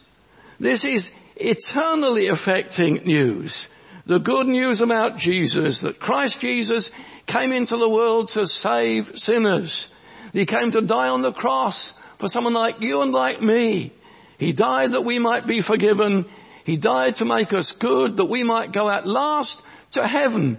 This 0.59 0.83
is 0.83 1.13
eternally 1.37 2.27
affecting 2.27 2.95
news. 3.05 3.67
The 4.07 4.19
good 4.19 4.47
news 4.47 4.81
about 4.81 5.17
Jesus, 5.17 5.79
that 5.79 5.99
Christ 5.99 6.39
Jesus 6.39 6.91
came 7.27 7.51
into 7.51 7.77
the 7.77 7.89
world 7.89 8.29
to 8.29 8.47
save 8.47 9.17
sinners. 9.17 9.87
He 10.33 10.45
came 10.45 10.71
to 10.71 10.81
die 10.81 11.09
on 11.09 11.21
the 11.21 11.31
cross 11.31 11.91
for 12.17 12.27
someone 12.27 12.53
like 12.53 12.81
you 12.81 13.03
and 13.03 13.11
like 13.11 13.41
me. 13.41 13.91
He 14.39 14.51
died 14.53 14.93
that 14.93 15.05
we 15.05 15.19
might 15.19 15.45
be 15.45 15.61
forgiven. 15.61 16.25
He 16.63 16.77
died 16.77 17.17
to 17.17 17.25
make 17.25 17.53
us 17.53 17.71
good, 17.71 18.17
that 18.17 18.25
we 18.25 18.43
might 18.43 18.71
go 18.71 18.89
at 18.89 19.05
last 19.05 19.61
to 19.91 20.07
heaven, 20.07 20.57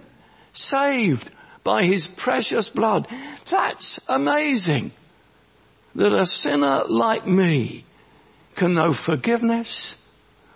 saved 0.53 1.29
by 1.63 1.83
His 1.83 2.07
precious 2.07 2.69
blood. 2.69 3.07
That's 3.49 3.99
amazing 4.07 4.91
that 5.95 6.13
a 6.13 6.25
sinner 6.25 6.83
like 6.87 7.27
me 7.27 7.85
can 8.55 8.73
know 8.73 8.93
forgiveness 8.93 9.97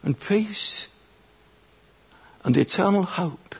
and 0.04 0.20
peace 0.20 0.88
and 2.44 2.58
eternal 2.58 3.04
hope 3.04 3.56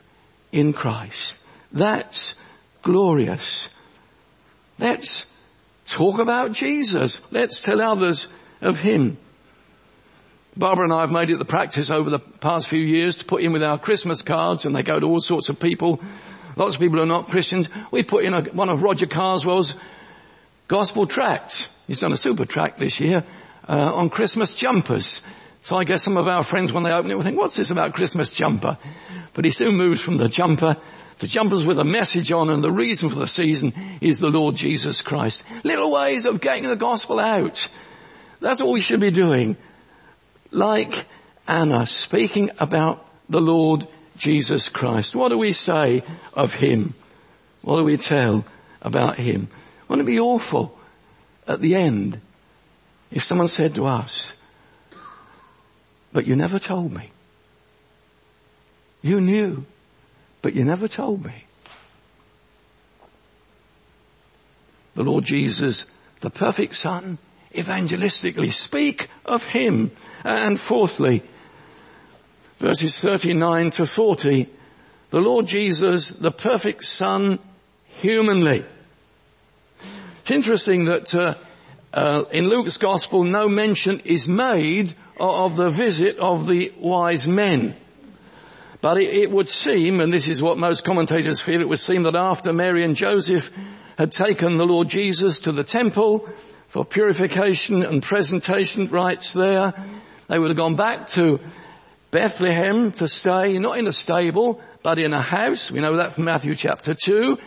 in 0.52 0.72
Christ. 0.72 1.38
That's 1.72 2.34
glorious. 2.82 3.68
Let's 4.78 5.30
talk 5.86 6.18
about 6.18 6.52
Jesus. 6.52 7.20
Let's 7.30 7.60
tell 7.60 7.82
others 7.82 8.28
of 8.60 8.76
Him. 8.78 9.18
Barbara 10.58 10.84
and 10.84 10.92
I 10.92 11.02
have 11.02 11.12
made 11.12 11.30
it 11.30 11.38
the 11.38 11.44
practice 11.44 11.92
over 11.92 12.10
the 12.10 12.18
past 12.18 12.66
few 12.66 12.80
years 12.80 13.16
to 13.16 13.24
put 13.24 13.42
in 13.42 13.52
with 13.52 13.62
our 13.62 13.78
Christmas 13.78 14.22
cards 14.22 14.66
and 14.66 14.74
they 14.74 14.82
go 14.82 14.98
to 14.98 15.06
all 15.06 15.20
sorts 15.20 15.48
of 15.48 15.60
people. 15.60 16.00
Lots 16.56 16.74
of 16.74 16.80
people 16.80 16.98
who 16.98 17.04
are 17.04 17.06
not 17.06 17.28
Christians. 17.28 17.68
We 17.92 18.02
put 18.02 18.24
in 18.24 18.34
a, 18.34 18.42
one 18.42 18.68
of 18.68 18.82
Roger 18.82 19.06
Carswell's 19.06 19.76
gospel 20.66 21.06
tracts. 21.06 21.68
He's 21.86 22.00
done 22.00 22.12
a 22.12 22.16
super 22.16 22.44
tract 22.44 22.80
this 22.80 22.98
year 22.98 23.24
uh, 23.68 23.94
on 23.94 24.10
Christmas 24.10 24.52
jumpers. 24.52 25.22
So 25.62 25.76
I 25.76 25.84
guess 25.84 26.02
some 26.02 26.16
of 26.16 26.26
our 26.26 26.42
friends 26.42 26.72
when 26.72 26.82
they 26.82 26.92
open 26.92 27.10
it 27.12 27.14
will 27.14 27.22
think, 27.22 27.38
what's 27.38 27.54
this 27.54 27.70
about 27.70 27.94
Christmas 27.94 28.32
jumper? 28.32 28.78
But 29.34 29.44
he 29.44 29.52
soon 29.52 29.76
moves 29.76 30.00
from 30.00 30.16
the 30.16 30.28
jumper 30.28 30.76
the 31.18 31.26
jumpers 31.26 31.64
with 31.64 31.80
a 31.80 31.84
message 31.84 32.30
on 32.30 32.48
and 32.48 32.62
the 32.62 32.70
reason 32.70 33.10
for 33.10 33.18
the 33.18 33.26
season 33.26 33.72
is 34.00 34.20
the 34.20 34.28
Lord 34.28 34.54
Jesus 34.54 35.02
Christ. 35.02 35.42
Little 35.64 35.90
ways 35.90 36.26
of 36.26 36.40
getting 36.40 36.68
the 36.68 36.76
gospel 36.76 37.18
out. 37.18 37.68
That's 38.40 38.60
what 38.60 38.72
we 38.72 38.80
should 38.80 39.00
be 39.00 39.10
doing. 39.10 39.56
Like 40.50 41.06
Anna 41.46 41.86
speaking 41.86 42.50
about 42.58 43.06
the 43.28 43.40
Lord 43.40 43.86
Jesus 44.16 44.68
Christ. 44.68 45.14
What 45.14 45.28
do 45.28 45.38
we 45.38 45.52
say 45.52 46.02
of 46.34 46.52
Him? 46.52 46.94
What 47.62 47.78
do 47.78 47.84
we 47.84 47.96
tell 47.96 48.44
about 48.82 49.16
Him? 49.16 49.48
Wouldn't 49.88 50.08
it 50.08 50.10
be 50.10 50.20
awful 50.20 50.78
at 51.46 51.60
the 51.60 51.74
end 51.74 52.20
if 53.10 53.24
someone 53.24 53.48
said 53.48 53.74
to 53.76 53.86
us, 53.86 54.34
but 56.12 56.26
you 56.26 56.36
never 56.36 56.58
told 56.58 56.92
me. 56.92 57.10
You 59.02 59.20
knew 59.20 59.64
but 60.42 60.54
you 60.54 60.64
never 60.64 60.88
told 60.88 61.24
me. 61.24 61.44
The 64.94 65.04
Lord 65.04 65.24
Jesus, 65.24 65.86
the 66.20 66.30
perfect 66.30 66.76
Son, 66.76 67.18
evangelistically 67.54 68.52
speak 68.52 69.08
of 69.24 69.42
Him. 69.42 69.90
And 70.24 70.58
fourthly, 70.58 71.22
verses 72.58 73.00
39 73.00 73.70
to 73.72 73.86
40, 73.86 74.48
the 75.10 75.20
Lord 75.20 75.46
Jesus, 75.46 76.10
the 76.10 76.32
perfect 76.32 76.84
Son, 76.84 77.38
humanly. 77.86 78.64
It's 80.20 80.30
interesting 80.30 80.84
that 80.86 81.14
uh, 81.14 81.34
uh, 81.92 82.24
in 82.32 82.48
Luke's 82.48 82.76
Gospel 82.76 83.24
no 83.24 83.48
mention 83.48 84.00
is 84.00 84.28
made 84.28 84.94
of 85.18 85.56
the 85.56 85.70
visit 85.70 86.18
of 86.18 86.46
the 86.46 86.72
wise 86.78 87.26
men. 87.26 87.76
But 88.80 88.98
it, 88.98 89.14
it, 89.14 89.30
would 89.30 89.48
seem, 89.48 90.00
and 90.00 90.12
this 90.12 90.28
is 90.28 90.40
what 90.40 90.58
most 90.58 90.84
commentators 90.84 91.40
feel, 91.40 91.60
it 91.60 91.68
would 91.68 91.80
seem 91.80 92.04
that 92.04 92.14
after 92.14 92.52
Mary 92.52 92.84
and 92.84 92.94
Joseph 92.94 93.50
had 93.96 94.12
taken 94.12 94.56
the 94.56 94.64
Lord 94.64 94.88
Jesus 94.88 95.40
to 95.40 95.52
the 95.52 95.64
temple 95.64 96.28
for 96.68 96.84
purification 96.84 97.82
and 97.82 98.02
presentation 98.02 98.88
rites 98.88 99.32
there, 99.32 99.72
they 100.28 100.38
would 100.38 100.48
have 100.48 100.56
gone 100.56 100.76
back 100.76 101.08
to 101.08 101.40
Bethlehem 102.10 102.92
to 102.92 103.08
stay, 103.08 103.58
not 103.58 103.78
in 103.78 103.86
a 103.86 103.92
stable, 103.92 104.60
but 104.82 104.98
in 104.98 105.12
a 105.12 105.20
house. 105.20 105.70
We 105.70 105.80
know 105.80 105.96
that 105.96 106.12
from 106.12 106.24
Matthew 106.24 106.54
chapter 106.54 106.94
2. 106.94 107.38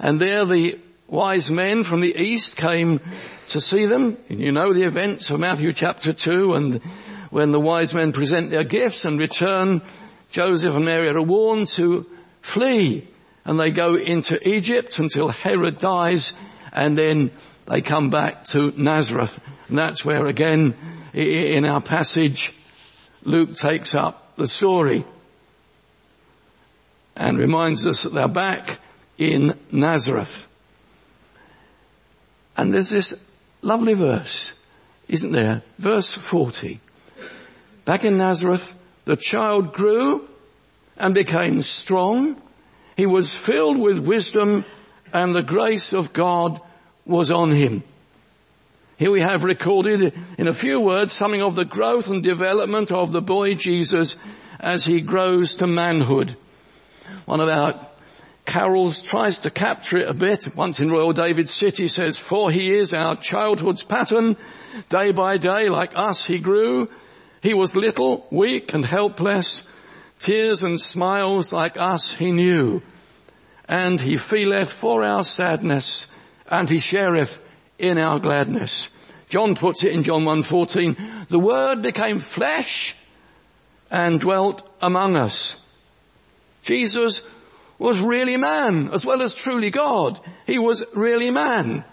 And 0.00 0.20
there 0.20 0.46
the 0.46 0.78
wise 1.08 1.50
men 1.50 1.82
from 1.82 2.00
the 2.00 2.16
east 2.16 2.56
came 2.56 3.00
to 3.48 3.60
see 3.60 3.86
them. 3.86 4.18
You 4.28 4.52
know 4.52 4.72
the 4.72 4.86
events 4.86 5.30
of 5.30 5.40
Matthew 5.40 5.72
chapter 5.72 6.12
2 6.12 6.54
and 6.54 6.80
when 7.30 7.52
the 7.52 7.60
wise 7.60 7.94
men 7.94 8.12
present 8.12 8.50
their 8.50 8.64
gifts 8.64 9.04
and 9.04 9.18
return, 9.18 9.82
Joseph 10.30 10.74
and 10.74 10.84
Mary 10.84 11.08
are 11.08 11.22
warned 11.22 11.66
to 11.74 12.06
flee 12.40 13.08
and 13.44 13.58
they 13.58 13.70
go 13.70 13.96
into 13.96 14.48
Egypt 14.48 14.98
until 14.98 15.28
Herod 15.28 15.78
dies 15.78 16.32
and 16.72 16.96
then 16.96 17.30
they 17.70 17.80
come 17.82 18.10
back 18.10 18.42
to 18.46 18.72
Nazareth. 18.76 19.38
And 19.68 19.78
that's 19.78 20.04
where 20.04 20.26
again 20.26 20.74
in 21.14 21.64
our 21.64 21.80
passage 21.80 22.52
Luke 23.22 23.54
takes 23.54 23.94
up 23.94 24.34
the 24.36 24.48
story 24.48 25.04
and 27.14 27.38
reminds 27.38 27.86
us 27.86 28.02
that 28.02 28.12
they're 28.12 28.26
back 28.26 28.80
in 29.18 29.56
Nazareth. 29.70 30.48
And 32.56 32.74
there's 32.74 32.88
this 32.88 33.14
lovely 33.62 33.94
verse, 33.94 34.52
isn't 35.06 35.30
there? 35.30 35.62
Verse 35.78 36.10
40. 36.10 36.80
Back 37.84 38.04
in 38.04 38.16
Nazareth, 38.16 38.74
the 39.04 39.16
child 39.16 39.74
grew 39.74 40.28
and 40.96 41.14
became 41.14 41.60
strong. 41.60 42.42
He 42.96 43.06
was 43.06 43.32
filled 43.32 43.78
with 43.78 43.98
wisdom 43.98 44.64
and 45.12 45.34
the 45.34 45.42
grace 45.42 45.92
of 45.92 46.12
God 46.12 46.60
was 47.06 47.30
on 47.30 47.50
him. 47.50 47.82
Here 49.00 49.10
we 49.10 49.22
have 49.22 49.44
recorded 49.44 50.12
in 50.36 50.46
a 50.46 50.52
few 50.52 50.78
words 50.80 51.12
something 51.12 51.40
of 51.40 51.54
the 51.54 51.64
growth 51.64 52.08
and 52.08 52.22
development 52.22 52.92
of 52.92 53.12
the 53.12 53.22
boy 53.22 53.54
Jesus 53.54 54.16
as 54.58 54.84
he 54.84 55.00
grows 55.00 55.54
to 55.56 55.66
manhood. 55.66 56.36
One 57.24 57.40
of 57.40 57.48
our 57.48 57.86
carols 58.44 59.00
tries 59.00 59.38
to 59.38 59.50
capture 59.50 59.98
it 59.98 60.08
a 60.08 60.12
bit. 60.12 60.54
Once 60.54 60.80
in 60.80 60.90
Royal 60.90 61.12
David 61.12 61.48
City 61.48 61.88
says, 61.88 62.18
for 62.18 62.50
he 62.50 62.74
is 62.74 62.92
our 62.92 63.16
childhood's 63.16 63.82
pattern. 63.82 64.36
Day 64.88 65.12
by 65.12 65.38
day, 65.38 65.68
like 65.68 65.92
us, 65.94 66.26
he 66.26 66.38
grew. 66.38 66.88
He 67.42 67.54
was 67.54 67.74
little, 67.74 68.26
weak 68.30 68.74
and 68.74 68.84
helpless. 68.84 69.66
Tears 70.18 70.62
and 70.62 70.78
smiles 70.78 71.52
like 71.52 71.78
us 71.78 72.12
he 72.12 72.32
knew. 72.32 72.82
And 73.66 73.98
he 74.00 74.16
feeleth 74.18 74.72
for 74.72 75.02
our 75.02 75.24
sadness 75.24 76.06
and 76.50 76.68
he 76.68 76.78
shareth 76.78 77.38
in 77.78 77.98
our 77.98 78.18
gladness. 78.18 78.88
John 79.28 79.54
puts 79.54 79.84
it 79.84 79.92
in 79.92 80.02
John 80.02 80.24
1.14, 80.24 81.28
the 81.28 81.38
word 81.38 81.82
became 81.82 82.18
flesh 82.18 82.96
and 83.90 84.20
dwelt 84.20 84.68
among 84.82 85.16
us. 85.16 85.60
Jesus 86.62 87.26
was 87.78 88.00
really 88.00 88.36
man 88.36 88.90
as 88.92 89.06
well 89.06 89.22
as 89.22 89.32
truly 89.32 89.70
God. 89.70 90.20
He 90.46 90.58
was 90.58 90.84
really 90.94 91.30
man. 91.30 91.84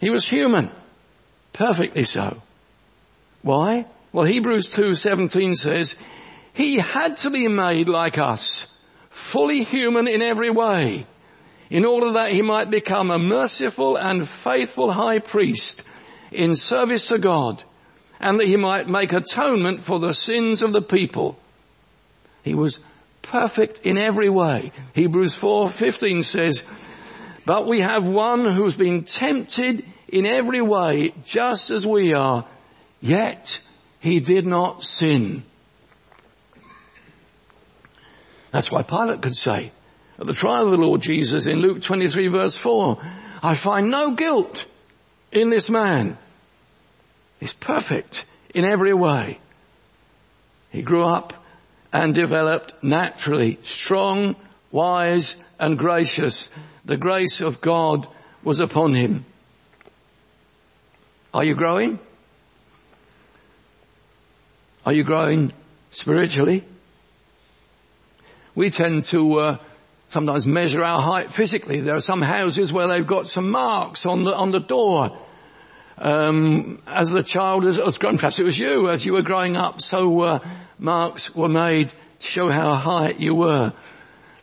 He 0.00 0.10
was 0.10 0.24
human. 0.24 0.70
Perfectly 1.52 2.04
so. 2.04 2.40
Why? 3.42 3.86
Well, 4.12 4.24
Hebrews 4.24 4.68
2.17 4.68 5.54
says, 5.54 5.96
He 6.52 6.76
had 6.76 7.16
to 7.18 7.30
be 7.30 7.48
made 7.48 7.88
like 7.88 8.18
us, 8.18 8.66
fully 9.10 9.64
human 9.64 10.08
in 10.08 10.22
every 10.22 10.50
way, 10.50 11.06
in 11.70 11.84
order 11.84 12.12
that 12.12 12.32
He 12.32 12.42
might 12.42 12.70
become 12.70 13.10
a 13.10 13.18
merciful 13.18 13.96
and 13.96 14.28
faithful 14.28 14.90
high 14.90 15.18
priest 15.18 15.82
in 16.32 16.56
service 16.56 17.06
to 17.06 17.18
God, 17.18 17.62
and 18.20 18.38
that 18.38 18.46
He 18.46 18.56
might 18.56 18.88
make 18.88 19.12
atonement 19.12 19.80
for 19.80 19.98
the 19.98 20.12
sins 20.12 20.62
of 20.62 20.72
the 20.72 20.82
people. 20.82 21.38
He 22.42 22.54
was 22.54 22.78
perfect 23.22 23.86
in 23.86 23.98
every 23.98 24.28
way. 24.28 24.72
Hebrews 24.94 25.34
4:15 25.36 26.22
says, 26.24 26.62
"But 27.44 27.66
we 27.66 27.80
have 27.80 28.06
one 28.06 28.44
who's 28.44 28.76
been 28.76 29.04
tempted 29.04 29.84
in 30.08 30.26
every 30.26 30.62
way, 30.62 31.12
just 31.24 31.70
as 31.70 31.84
we 31.84 32.14
are, 32.14 32.46
Yet 33.00 33.60
he 34.00 34.20
did 34.20 34.46
not 34.46 34.84
sin. 34.84 35.44
That's 38.50 38.70
why 38.70 38.82
Pilate 38.82 39.22
could 39.22 39.36
say 39.36 39.72
at 40.18 40.26
the 40.26 40.34
trial 40.34 40.64
of 40.64 40.70
the 40.72 40.76
Lord 40.76 41.00
Jesus 41.00 41.46
in 41.46 41.60
Luke 41.60 41.82
23 41.82 42.28
verse 42.28 42.54
4, 42.54 42.98
I 43.42 43.54
find 43.54 43.90
no 43.90 44.12
guilt 44.12 44.66
in 45.30 45.50
this 45.50 45.70
man. 45.70 46.18
He's 47.38 47.54
perfect 47.54 48.24
in 48.54 48.64
every 48.64 48.94
way. 48.94 49.38
He 50.70 50.82
grew 50.82 51.04
up 51.04 51.34
and 51.92 52.14
developed 52.14 52.82
naturally, 52.82 53.58
strong, 53.62 54.34
wise 54.72 55.36
and 55.58 55.78
gracious. 55.78 56.48
The 56.84 56.96
grace 56.96 57.40
of 57.40 57.60
God 57.60 58.08
was 58.42 58.60
upon 58.60 58.94
him. 58.94 59.24
Are 61.32 61.44
you 61.44 61.54
growing? 61.54 61.98
Are 64.84 64.92
you 64.92 65.04
growing 65.04 65.52
spiritually? 65.90 66.64
We 68.54 68.70
tend 68.70 69.04
to 69.04 69.38
uh, 69.38 69.58
sometimes 70.08 70.46
measure 70.46 70.82
our 70.82 71.00
height 71.00 71.30
physically. 71.30 71.80
There 71.80 71.94
are 71.94 72.00
some 72.00 72.20
houses 72.20 72.72
where 72.72 72.88
they've 72.88 73.06
got 73.06 73.26
some 73.26 73.50
marks 73.50 74.06
on 74.06 74.24
the 74.24 74.34
on 74.34 74.50
the 74.50 74.60
door. 74.60 75.16
Um, 75.98 76.80
as 76.86 77.10
the 77.10 77.22
child, 77.22 77.64
as, 77.64 77.78
as 77.78 77.98
grown, 77.98 78.18
perhaps 78.18 78.38
it 78.38 78.44
was 78.44 78.58
you 78.58 78.88
as 78.88 79.04
you 79.04 79.12
were 79.12 79.22
growing 79.22 79.56
up. 79.56 79.82
So 79.82 80.20
uh, 80.20 80.48
marks 80.78 81.34
were 81.34 81.48
made 81.48 81.92
to 82.20 82.26
show 82.26 82.50
how 82.50 82.74
high 82.74 83.10
you 83.18 83.34
were. 83.34 83.72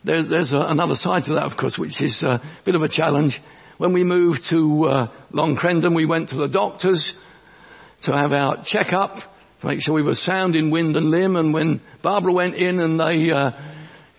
There, 0.04 0.22
there's 0.22 0.52
a, 0.52 0.60
another 0.60 0.96
side 0.96 1.24
to 1.24 1.34
that, 1.34 1.44
of 1.44 1.56
course, 1.56 1.78
which 1.78 2.00
is 2.00 2.22
a 2.22 2.40
bit 2.64 2.74
of 2.74 2.82
a 2.82 2.88
challenge. 2.88 3.40
When 3.78 3.92
we 3.92 4.04
moved 4.04 4.44
to 4.44 4.84
uh, 4.84 5.08
Long 5.32 5.56
Crendon, 5.56 5.94
we 5.94 6.06
went 6.06 6.28
to 6.30 6.36
the 6.36 6.48
doctors 6.48 7.16
to 8.02 8.16
have 8.16 8.32
our 8.32 8.62
checkup 8.62 9.20
to 9.60 9.66
make 9.66 9.80
sure 9.80 9.94
we 9.94 10.02
were 10.02 10.14
sound 10.14 10.56
in 10.56 10.70
wind 10.70 10.96
and 10.96 11.10
limb. 11.10 11.36
And 11.36 11.54
when 11.54 11.80
Barbara 12.02 12.32
went 12.32 12.54
in 12.54 12.80
and 12.80 13.00
they 13.00 13.30
uh, 13.32 13.52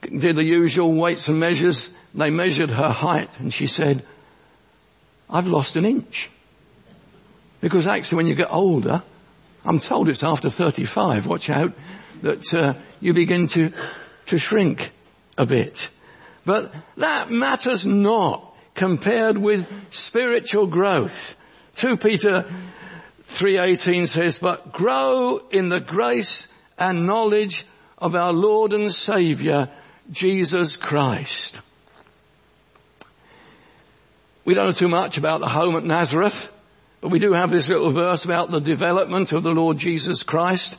did 0.02 0.36
the 0.36 0.44
usual 0.44 0.94
weights 0.94 1.28
and 1.28 1.40
measures, 1.40 1.90
they 2.14 2.30
measured 2.30 2.70
her 2.70 2.90
height, 2.90 3.40
and 3.40 3.54
she 3.54 3.68
said, 3.68 4.04
"I've 5.30 5.48
lost 5.48 5.76
an 5.76 5.86
inch." 5.86 6.30
Because 7.62 7.88
actually, 7.88 8.18
when 8.18 8.28
you 8.28 8.36
get 8.36 8.52
older, 8.52 9.04
I'm 9.66 9.80
told 9.80 10.10
it's 10.10 10.24
after 10.24 10.50
35. 10.50 11.26
Watch 11.28 11.50
out 11.50 11.74
that 12.22 12.54
uh, 12.54 12.74
you 13.00 13.14
begin 13.14 13.48
to 13.50 13.72
to 14.28 14.38
shrink 14.38 14.92
a 15.38 15.46
bit. 15.46 15.90
But 16.46 16.74
that 16.98 17.30
matters 17.30 17.86
not 17.86 18.56
compared 18.74 19.38
with 19.38 19.68
spiritual 19.90 20.68
growth. 20.68 21.38
2 21.76 21.98
Peter 21.98 22.50
3.18 23.28 24.08
says, 24.08 24.38
but 24.38 24.72
grow 24.72 25.42
in 25.52 25.70
the 25.70 25.82
grace 25.82 26.48
and 26.78 27.06
knowledge 27.06 27.66
of 27.98 28.16
our 28.16 28.32
Lord 28.32 28.74
and 28.74 28.94
Saviour, 28.94 29.70
Jesus 30.12 30.76
Christ. 30.76 31.58
We 34.46 34.54
don't 34.54 34.68
know 34.68 34.72
too 34.72 34.88
much 34.88 35.18
about 35.18 35.42
the 35.42 35.48
home 35.48 35.76
at 35.76 35.84
Nazareth, 35.84 36.52
but 37.02 37.12
we 37.12 37.20
do 37.20 37.34
have 37.34 37.50
this 37.50 37.68
little 37.68 37.92
verse 37.92 38.24
about 38.24 38.50
the 38.50 38.62
development 38.62 39.34
of 39.34 39.44
the 39.44 39.52
Lord 39.52 39.78
Jesus 39.78 40.24
Christ. 40.24 40.76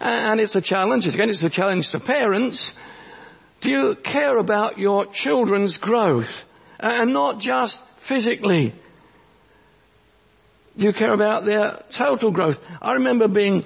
And 0.00 0.40
it's 0.40 0.56
a 0.56 0.60
challenge. 0.60 1.06
Again, 1.06 1.30
it's 1.30 1.42
a 1.42 1.50
challenge 1.50 1.90
to 1.90 2.00
parents. 2.00 2.76
Do 3.60 3.70
you 3.70 3.94
care 3.94 4.36
about 4.36 4.78
your 4.78 5.06
children's 5.06 5.78
growth? 5.78 6.44
And 6.80 7.12
not 7.12 7.38
just 7.38 7.80
physically, 7.98 8.74
do 10.76 10.86
you 10.86 10.92
care 10.92 11.14
about 11.14 11.44
their 11.44 11.84
total 11.88 12.32
growth? 12.32 12.64
I 12.82 12.94
remember 12.94 13.28
being, 13.28 13.64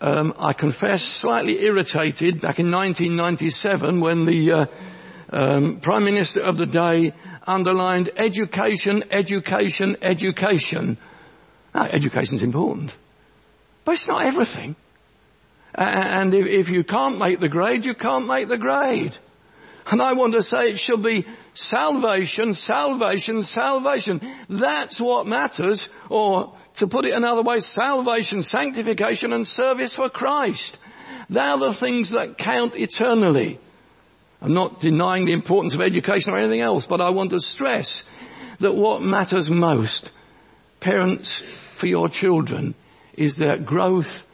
um, 0.00 0.34
I 0.38 0.52
confess, 0.52 1.02
slightly 1.02 1.62
irritated 1.62 2.40
back 2.40 2.58
in 2.58 2.70
1997 2.70 4.00
when 4.00 4.24
the 4.24 4.52
uh, 4.52 4.66
um, 5.30 5.80
Prime 5.80 6.04
Minister 6.04 6.40
of 6.40 6.56
the 6.56 6.66
day 6.66 7.12
underlined 7.46 8.10
education, 8.16 9.04
education, 9.10 9.96
education. 10.02 10.96
Now, 11.74 11.84
education's 11.84 12.42
important, 12.42 12.94
but 13.84 13.92
it's 13.92 14.08
not 14.08 14.26
everything. 14.26 14.74
And 15.74 16.34
if, 16.34 16.46
if 16.46 16.68
you 16.68 16.82
can't 16.82 17.18
make 17.18 17.38
the 17.38 17.48
grade, 17.48 17.84
you 17.84 17.94
can't 17.94 18.26
make 18.26 18.48
the 18.48 18.58
grade. 18.58 19.16
And 19.90 20.02
I 20.02 20.14
want 20.14 20.34
to 20.34 20.42
say 20.42 20.70
it 20.70 20.78
should 20.78 21.02
be 21.02 21.24
salvation, 21.54 22.54
salvation, 22.54 23.42
salvation. 23.42 24.20
That's 24.48 25.00
what 25.00 25.26
matters. 25.26 25.88
Or 26.08 26.54
to 26.80 26.86
put 26.86 27.04
it 27.04 27.12
another 27.12 27.42
way, 27.42 27.60
salvation, 27.60 28.42
sanctification 28.42 29.32
and 29.32 29.46
service 29.46 29.94
for 29.94 30.08
Christ. 30.08 30.78
They're 31.28 31.58
the 31.58 31.74
things 31.74 32.10
that 32.10 32.38
count 32.38 32.74
eternally. 32.74 33.58
I'm 34.42 34.54
not 34.54 34.80
denying 34.80 35.26
the 35.26 35.34
importance 35.34 35.74
of 35.74 35.82
education 35.82 36.32
or 36.32 36.38
anything 36.38 36.60
else, 36.60 36.86
but 36.86 37.02
I 37.02 37.10
want 37.10 37.30
to 37.30 37.40
stress 37.40 38.04
that 38.58 38.74
what 38.74 39.02
matters 39.02 39.50
most, 39.50 40.10
parents, 40.80 41.44
for 41.74 41.86
your 41.86 42.08
children, 42.08 42.74
is 43.14 43.36
their 43.36 43.58
growth 43.58 44.26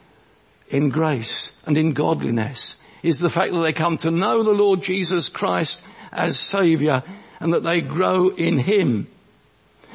in 0.69 0.89
grace 0.89 1.51
and 1.65 1.77
in 1.77 1.91
godliness, 1.91 2.77
is 3.03 3.19
the 3.19 3.29
fact 3.29 3.51
that 3.53 3.59
they 3.59 3.73
come 3.73 3.97
to 3.97 4.11
know 4.11 4.43
the 4.43 4.51
Lord 4.51 4.81
Jesus 4.81 5.27
Christ 5.27 5.81
as 6.13 6.39
Saviour 6.39 7.03
and 7.41 7.53
that 7.53 7.63
they 7.63 7.81
grow 7.81 8.29
in 8.29 8.57
Him. 8.57 9.07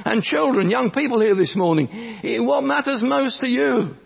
And 0.05 0.22
children, 0.22 0.70
young 0.70 0.90
people 0.90 1.20
here 1.20 1.34
this 1.34 1.55
morning, 1.55 1.88
eh, 2.22 2.38
what 2.38 2.64
matters 2.64 3.03
most 3.03 3.40
to 3.40 3.49
you? 3.49 3.97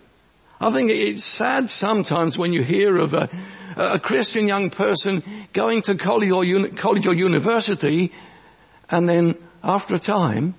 I 0.61 0.71
think 0.71 0.91
it's 0.91 1.25
sad 1.25 1.69
sometimes 1.69 2.39
when 2.39 2.53
you 2.53 2.63
hear 2.63 2.97
of 2.97 3.13
a, 3.15 3.29
a 3.77 4.01
Christian 4.01 4.49
young 4.49 4.71
person 4.71 5.23
going 5.53 5.83
to 5.83 5.97
college 5.97 6.33
or, 6.33 6.45
uni- 6.45 6.71
college 6.71 7.07
or 7.07 7.15
university 7.15 8.13
and 8.89 9.09
then 9.09 9.37
after 9.63 9.97
a 9.97 9.99
time 9.99 10.55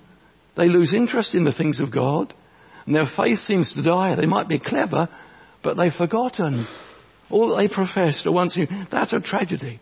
they 0.54 0.68
lose 0.68 0.92
interest 0.92 1.34
in 1.34 1.44
the 1.44 1.52
things 1.52 1.80
of 1.80 1.90
God 1.90 2.32
and 2.86 2.94
their 2.94 3.04
faith 3.04 3.40
seems 3.40 3.72
to 3.74 3.82
die. 3.82 4.14
They 4.14 4.26
might 4.26 4.48
be 4.48 4.58
clever, 4.58 5.08
but 5.62 5.76
they've 5.76 5.94
forgotten 5.94 6.66
all 7.28 7.48
that 7.48 7.56
they 7.56 7.68
professed 7.68 8.26
or 8.26 8.32
once. 8.32 8.56
That's 8.88 9.12
a 9.12 9.20
tragedy. 9.20 9.80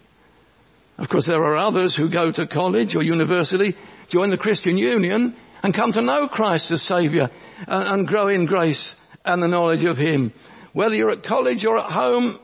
Of 0.99 1.09
course, 1.09 1.27
there 1.27 1.43
are 1.43 1.57
others 1.57 1.95
who 1.95 2.09
go 2.09 2.31
to 2.31 2.47
college 2.47 2.97
or 2.97 3.03
university, 3.03 3.77
join 4.09 4.31
the 4.31 4.39
Christian 4.39 4.79
Union, 4.79 5.37
and 5.63 5.75
come 5.75 5.93
to 5.93 6.01
know 6.01 6.29
Christ 6.29 6.71
as 6.71 6.83
Saviour 6.83 7.31
and, 7.67 7.89
and 7.89 8.09
grow 8.09 8.29
in 8.29 8.47
grace 8.47 8.97
and 9.25 9.43
the 9.43 9.49
knowledge 9.49 9.85
of 9.85 9.99
Him. 9.99 10.33
Whether 10.73 10.97
you're 10.97 11.11
at 11.11 11.23
college 11.23 11.65
or 11.67 11.79
at 11.79 11.91
home 11.91 12.39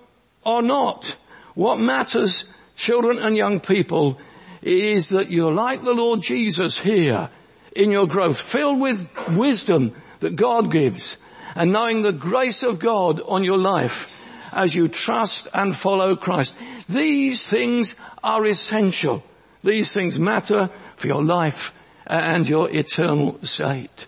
or 0.45 0.61
not, 0.63 1.15
what 1.55 1.79
matters, 1.79 2.45
children 2.77 3.19
and 3.19 3.37
young 3.37 3.61
people, 3.61 4.19
is 4.61 5.11
that 5.11 5.31
you're 5.31 5.53
like 5.53 5.83
the 5.83 5.95
Lord 5.95 6.23
Jesus 6.23 6.77
here 6.77 7.31
in 7.75 7.91
your 7.91 8.07
growth, 8.07 8.41
filled 8.41 8.81
with 8.81 9.09
wisdom 9.31 9.95
that 10.21 10.37
God 10.37 10.71
gives 10.71 11.17
and 11.55 11.73
knowing 11.73 12.03
the 12.03 12.13
grace 12.13 12.63
of 12.63 12.79
God 12.79 13.21
on 13.21 13.45
your 13.45 13.59
life 13.59 14.09
as 14.53 14.75
you 14.75 14.89
trust 14.89 15.49
and 15.53 15.75
follow 15.75 16.15
Christ. 16.15 16.55
These 16.89 17.45
things 17.45 17.95
are 18.23 18.45
essential. 18.45 19.25
These 19.65 19.93
things 19.93 20.19
matter 20.19 20.71
for 20.97 21.07
your 21.07 21.25
life 21.25 21.73
and 22.07 22.49
your 22.49 22.69
eternal 22.71 23.39
state. 23.43 24.07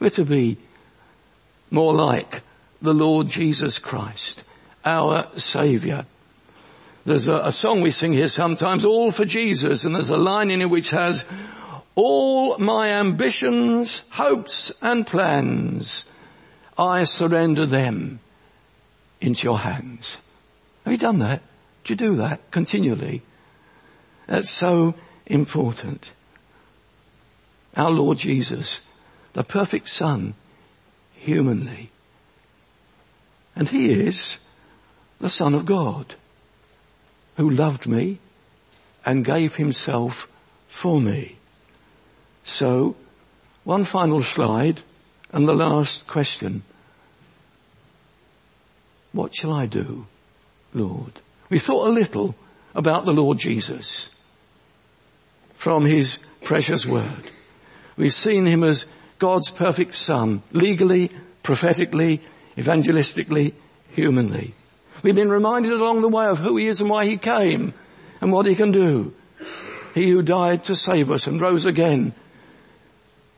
We're 0.00 0.10
to 0.10 0.24
be 0.24 0.58
more 1.70 1.94
like 1.94 2.42
the 2.80 2.94
Lord 2.94 3.28
Jesus 3.28 3.78
Christ, 3.78 4.42
our 4.84 5.26
Saviour. 5.38 6.06
There's 7.04 7.28
a, 7.28 7.34
a, 7.34 7.52
song 7.52 7.82
we 7.82 7.90
sing 7.90 8.12
here 8.12 8.28
sometimes, 8.28 8.84
all 8.84 9.10
for 9.10 9.24
Jesus, 9.24 9.84
and 9.84 9.94
there's 9.94 10.08
a 10.08 10.16
line 10.16 10.50
in 10.50 10.60
it 10.60 10.70
which 10.70 10.90
has, 10.90 11.24
all 11.94 12.58
my 12.58 12.88
ambitions, 12.88 14.02
hopes 14.10 14.72
and 14.82 15.06
plans, 15.06 16.04
I 16.76 17.04
surrender 17.04 17.66
them 17.66 18.20
into 19.26 19.44
your 19.44 19.58
hands. 19.58 20.18
Have 20.84 20.92
you 20.92 20.98
done 20.98 21.18
that? 21.18 21.42
Do 21.84 21.92
you 21.92 21.96
do 21.96 22.16
that 22.16 22.50
continually? 22.50 23.22
That's 24.26 24.50
so 24.50 24.94
important. 25.26 26.12
Our 27.76 27.90
Lord 27.90 28.18
Jesus, 28.18 28.80
the 29.32 29.44
perfect 29.44 29.88
Son, 29.88 30.34
humanly. 31.14 31.90
And 33.54 33.68
He 33.68 33.92
is 33.92 34.38
the 35.18 35.28
Son 35.28 35.54
of 35.54 35.66
God 35.66 36.14
who 37.36 37.50
loved 37.50 37.86
me 37.86 38.18
and 39.04 39.24
gave 39.24 39.54
Himself 39.54 40.28
for 40.68 41.00
me. 41.00 41.36
So, 42.44 42.96
one 43.64 43.84
final 43.84 44.22
slide 44.22 44.80
and 45.32 45.46
the 45.46 45.52
last 45.52 46.06
question. 46.06 46.62
What 49.16 49.34
shall 49.34 49.54
I 49.54 49.64
do, 49.64 50.04
Lord? 50.74 51.12
We 51.48 51.58
thought 51.58 51.88
a 51.88 51.90
little 51.90 52.34
about 52.74 53.06
the 53.06 53.14
Lord 53.14 53.38
Jesus 53.38 54.14
from 55.54 55.86
His 55.86 56.18
precious 56.42 56.84
word. 56.84 57.30
We've 57.96 58.12
seen 58.12 58.44
Him 58.44 58.62
as 58.62 58.84
God's 59.18 59.48
perfect 59.48 59.94
Son, 59.94 60.42
legally, 60.52 61.12
prophetically, 61.42 62.20
evangelistically, 62.58 63.54
humanly. 63.92 64.52
We've 65.02 65.14
been 65.14 65.30
reminded 65.30 65.72
along 65.72 66.02
the 66.02 66.08
way 66.08 66.26
of 66.26 66.38
who 66.38 66.58
He 66.58 66.66
is 66.66 66.82
and 66.82 66.90
why 66.90 67.06
He 67.06 67.16
came 67.16 67.72
and 68.20 68.30
what 68.30 68.44
He 68.44 68.54
can 68.54 68.70
do. 68.70 69.14
He 69.94 70.10
who 70.10 70.20
died 70.20 70.64
to 70.64 70.76
save 70.76 71.10
us 71.10 71.26
and 71.26 71.40
rose 71.40 71.64
again 71.64 72.12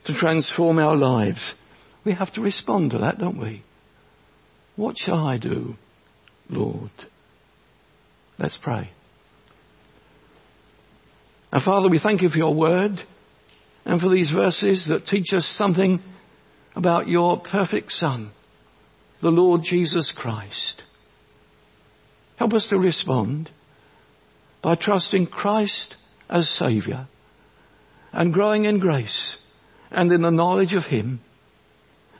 to 0.05 0.13
transform 0.13 0.81
our 0.81 0.97
lives. 0.97 1.55
We 2.03 2.15
have 2.15 2.33
to 2.33 2.41
respond 2.41 2.91
to 2.91 2.99
that, 2.99 3.21
don't 3.21 3.39
we? 3.39 3.63
What 4.79 4.97
shall 4.97 5.27
I 5.27 5.39
do, 5.39 5.77
Lord? 6.49 6.93
Let's 8.39 8.57
pray. 8.57 8.89
Now 11.53 11.59
Father, 11.59 11.89
we 11.89 11.99
thank 11.99 12.23
you 12.23 12.29
for 12.29 12.39
your 12.39 12.55
word 12.55 13.03
and 13.85 14.01
for 14.01 14.09
these 14.09 14.31
verses 14.31 14.85
that 14.85 15.05
teach 15.05 15.35
us 15.35 15.51
something 15.51 16.01
about 16.77 17.09
your 17.09 17.41
perfect 17.41 17.91
Son, 17.91 18.31
the 19.21 19.33
Lord 19.33 19.65
Jesus 19.65 20.13
Christ. 20.13 20.81
Help 22.37 22.55
us 22.55 22.67
to 22.67 22.79
respond 22.79 23.51
by 24.63 24.77
trusting 24.77 25.27
Christ 25.27 25.97
as 26.31 26.49
Saviour 26.49 27.09
and 28.13 28.33
growing 28.33 28.65
in 28.65 28.79
grace 28.79 29.39
and 29.91 30.13
in 30.13 30.23
the 30.23 30.31
knowledge 30.31 30.75
of 30.75 30.87
Him 30.87 31.19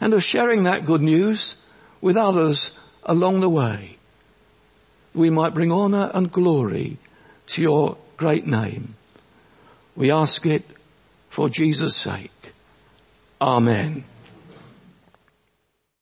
and 0.01 0.13
of 0.13 0.25
sharing 0.25 0.65
that 0.65 0.87
good 0.87 1.03
news 1.03 1.55
with 2.01 2.17
others 2.17 2.77
along 3.03 3.41
the 3.41 3.49
way. 3.49 3.97
We 5.15 5.31
might 5.31 5.55
bring 5.55 5.73
honour 5.73 6.11
and 6.15 6.31
glory 6.31 6.99
to 7.49 7.63
your 7.63 7.97
great 8.17 8.47
name. 8.47 8.95
We 9.97 10.13
ask 10.13 10.45
it 10.47 10.65
for 11.29 11.49
Jesus' 11.49 11.97
sake. 11.97 12.31
Amen. 13.41 14.05